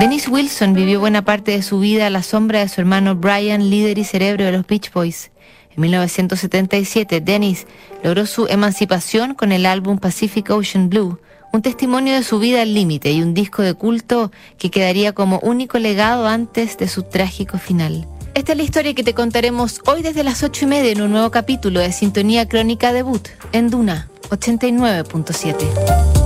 [0.00, 3.68] Dennis Wilson vivió buena parte de su vida a la sombra de su hermano Brian,
[3.68, 5.30] líder y cerebro de los Beach Boys.
[5.76, 7.66] En 1977, Dennis
[8.02, 11.18] logró su emancipación con el álbum Pacific Ocean Blue,
[11.52, 15.38] un testimonio de su vida al límite y un disco de culto que quedaría como
[15.40, 18.08] único legado antes de su trágico final.
[18.32, 21.10] Esta es la historia que te contaremos hoy desde las ocho y media en un
[21.10, 26.19] nuevo capítulo de Sintonía Crónica Debut en Duna 89.7.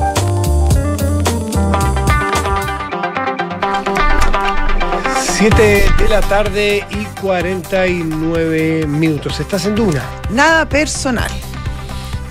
[5.51, 9.39] 7 de la tarde y 49 minutos.
[9.41, 10.03] Estás en Duna.
[10.31, 11.31] Nada personal.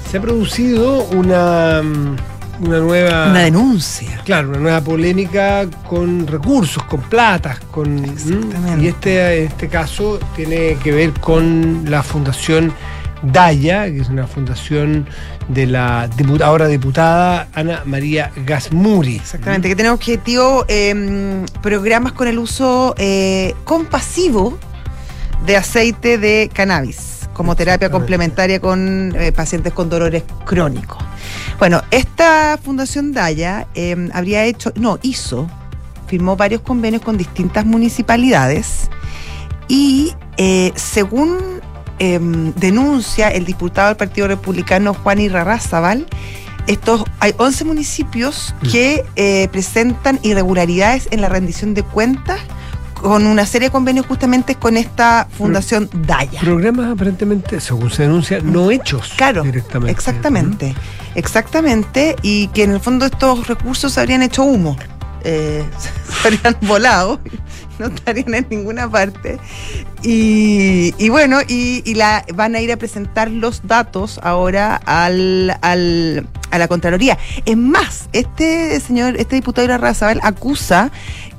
[0.09, 2.15] Se ha producido una, mm,
[2.61, 3.29] una nueva.
[3.29, 4.19] Una denuncia.
[4.25, 7.99] Claro, una nueva polémica con recursos, con platas, con.
[7.99, 8.13] ¿m?
[8.13, 8.83] Exactamente.
[8.83, 12.73] Y este, este caso tiene que ver con la Fundación
[13.23, 15.07] Daya, que es una fundación
[15.47, 19.15] de la dipu- ahora diputada Ana María Gasmuri.
[19.15, 24.57] Exactamente, que tiene objetivo eh, programas con el uso eh, compasivo
[25.45, 31.03] de aceite de cannabis como terapia complementaria con eh, pacientes con dolores crónicos.
[31.57, 35.49] Bueno, esta Fundación Daya eh, habría hecho, no, hizo,
[36.07, 38.89] firmó varios convenios con distintas municipalidades
[39.67, 41.37] y eh, según
[42.03, 42.19] eh,
[42.57, 46.05] denuncia el diputado del Partido Republicano Juan Irarrázaval,
[46.67, 52.41] estos, hay 11 municipios que eh, presentan irregularidades en la rendición de cuentas
[52.95, 56.41] con una serie de convenios justamente con esta Fundación Daya.
[56.41, 59.91] Programas aparentemente, según se denuncia, no hechos Claro, directamente.
[59.91, 60.75] Exactamente,
[61.15, 64.75] exactamente, y que en el fondo estos recursos se habrían hecho humo,
[65.23, 65.63] eh,
[66.21, 67.21] se habrían volado,
[67.79, 69.39] no estarían en ninguna parte.
[70.03, 76.27] Y, y bueno, y, la, van a ir a presentar los datos ahora al, al-
[76.51, 77.17] a la Contraloría.
[77.45, 79.79] Es más, este señor, este diputado Ira
[80.21, 80.91] acusa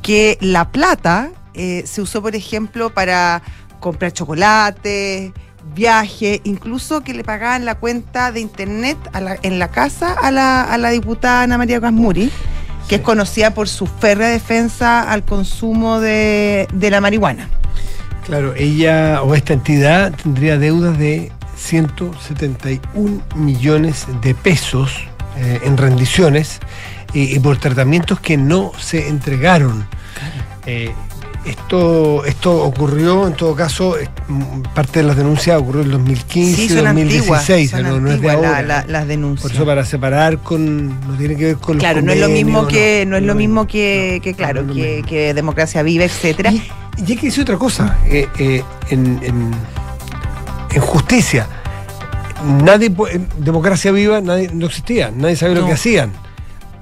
[0.03, 3.43] que la plata eh, se usó, por ejemplo, para
[3.80, 5.32] comprar chocolate,
[5.74, 10.30] viaje, incluso que le pagaban la cuenta de internet a la- en la casa a
[10.30, 12.30] la, a la diputada Ana María Gasmuri,
[12.89, 17.49] que es conocida por su férrea defensa al consumo de, de la marihuana.
[18.26, 24.93] Claro, ella o esta entidad tendría deudas de 171 millones de pesos
[25.37, 26.61] eh, en rendiciones
[27.12, 29.87] y, y por tratamientos que no se entregaron.
[30.66, 30.93] Eh,
[31.47, 33.97] esto, esto ocurrió, en todo caso,
[34.28, 38.11] mm, parte de las denuncias ocurrió en 2015, Sí, son antiguas, 2016, son no, no
[38.12, 38.62] es de la- ahora.
[38.62, 39.42] la- las denuncias.
[39.42, 42.28] Por eso para separar con, no tiene que ver con los Claro, no es lo
[42.28, 46.51] mismo que, no es lo mismo que, que, claro, que, democracia viva, etcétera.
[46.53, 46.62] Y,
[46.97, 49.51] y hay que decir otra cosa, eh, eh, en, en-
[50.70, 51.47] en justicia,
[52.64, 56.12] nadie, en democracia viva nadie, no existía, nadie sabía lo que hacían.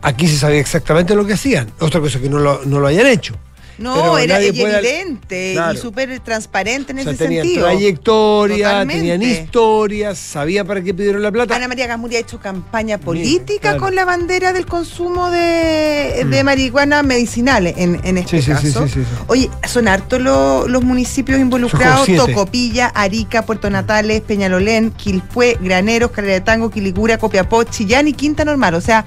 [0.05, 1.69] Aquí se sabía exactamente lo que hacían.
[1.79, 3.35] Otra cosa es que no lo, no lo hayan hecho.
[3.83, 5.75] No, Pero era evidente Claro.
[5.75, 7.67] y súper transparente en O sea, ese tenían sentido.
[7.67, 9.01] trayectoria, Totalmente.
[9.11, 11.57] tenían historias, sabía para qué pidieron la plata.
[11.57, 13.79] Ana María Gasmuri ha hecho campaña política claro.
[13.81, 16.47] con la bandera del consumo de, de Mm.
[16.47, 18.87] marihuana medicinal en, en este Sí, sí, sí, caso.
[18.89, 19.05] sí, sí.
[19.27, 22.07] Oye, son hartos lo- los municipios involucrados.
[22.17, 28.45] Tocopilla, Arica, Puerto Natales, Peñalolén, Quilpué, Graneros, Calera de Tango, Quilicura, Copiapó, Chillán y Quinta
[28.45, 28.75] Normal.
[28.75, 29.05] O sea,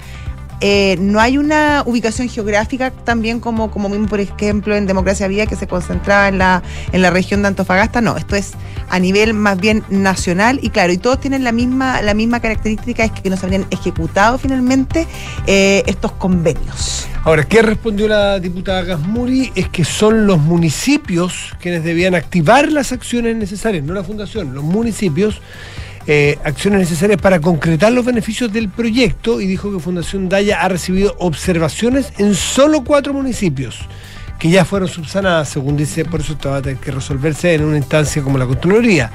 [0.60, 5.56] eh, no hay una ubicación geográfica también como, como por ejemplo, en Democracia Vía que
[5.56, 8.00] se concentraba en la, en la región de Antofagasta.
[8.00, 8.52] No, esto es
[8.88, 13.04] a nivel más bien nacional y claro, y todos tienen la misma, la misma característica,
[13.04, 15.06] es que no se habrían ejecutado finalmente
[15.46, 17.06] eh, estos convenios.
[17.24, 19.50] Ahora, ¿qué respondió la diputada Gasmuri?
[19.56, 24.62] Es que son los municipios quienes debían activar las acciones necesarias, no la fundación, los
[24.62, 25.40] municipios,
[26.06, 30.68] eh, acciones necesarias para concretar los beneficios del proyecto y dijo que Fundación Daya ha
[30.68, 33.80] recibido observaciones en solo cuatro municipios
[34.38, 37.64] que ya fueron subsanadas, según dice, por eso esto va a tener que resolverse en
[37.64, 39.10] una instancia como la Contraloría.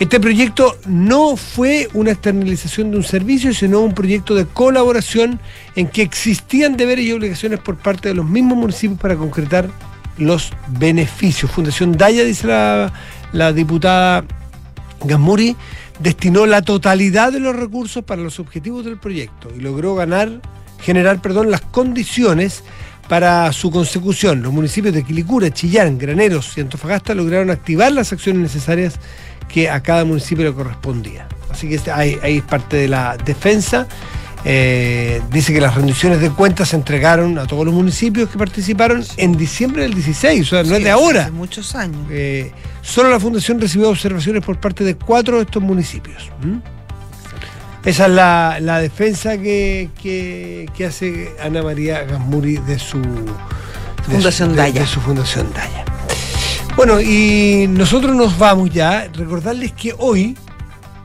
[0.00, 5.40] Este proyecto no fue una externalización de un servicio, sino un proyecto de colaboración
[5.76, 9.68] en que existían deberes y obligaciones por parte de los mismos municipios para concretar
[10.18, 11.50] los beneficios.
[11.50, 12.92] Fundación Daya, dice la,
[13.32, 14.24] la diputada
[15.04, 15.56] Gasmuri,
[16.00, 20.40] destinó la totalidad de los recursos para los objetivos del proyecto y logró ganar,
[20.80, 22.64] generar perdón, las condiciones
[23.08, 24.42] para su consecución.
[24.42, 28.94] Los municipios de Quilicura, Chillán, Graneros y Antofagasta lograron activar las acciones necesarias
[29.48, 31.28] que a cada municipio le correspondía.
[31.50, 33.86] Así que ahí, ahí es parte de la defensa.
[34.46, 39.02] Eh, dice que las rendiciones de cuentas se entregaron a todos los municipios que participaron
[39.16, 41.30] en diciembre del 16, o sea, no Sí, es de hace ahora.
[41.32, 42.06] muchos años.
[42.10, 46.30] Eh, solo la Fundación recibió observaciones por parte de cuatro de estos municipios.
[47.86, 54.10] Esa es la, la defensa que, que- que hace Ana María Gasmuri de su de
[54.10, 54.80] Fundación su, de- Daya.
[54.82, 55.84] de su Fundación Daya.
[56.76, 59.08] Bueno, y nosotros nos vamos ya.
[59.14, 60.36] Recordarles que hoy,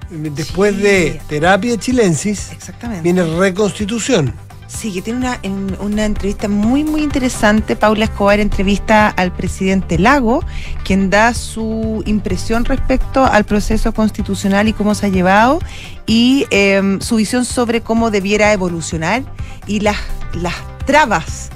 [0.10, 0.82] después Sí.
[0.82, 3.04] de terapia chilensis, Exactamente.
[3.04, 4.34] viene reconstitución.
[4.68, 7.76] Sí, que tiene una, en- una entrevista muy, muy interesante.
[7.76, 10.44] Paula Escobar entrevista al presidente Lago,
[10.84, 15.60] quien da su impresión respecto al proceso constitucional y cómo se ha llevado,
[16.06, 19.24] y em, su visión sobre cómo debiera evolucionar
[19.66, 19.98] y las,
[20.34, 20.54] las
[20.86, 21.50] trabas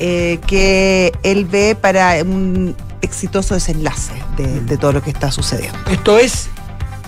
[0.00, 5.78] eh, que él ve para un exitoso desenlace de, de todo lo que está sucediendo.
[5.88, 6.48] Esto es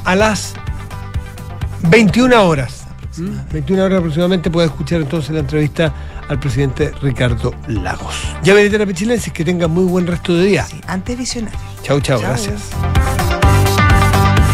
[0.04, 0.54] a las
[1.82, 2.84] 21 horas.
[3.16, 3.52] ¿Mm?
[3.52, 5.92] 21 horas aproximadamente puede escuchar entonces la entrevista
[6.28, 8.14] al presidente Ricardo Lagos.
[8.42, 10.66] Ya veré Pichilenses, que tengan muy buen resto de día.
[10.86, 11.58] Antes visionario.
[11.82, 12.28] Chau, chau, Chau.
[12.28, 12.70] gracias.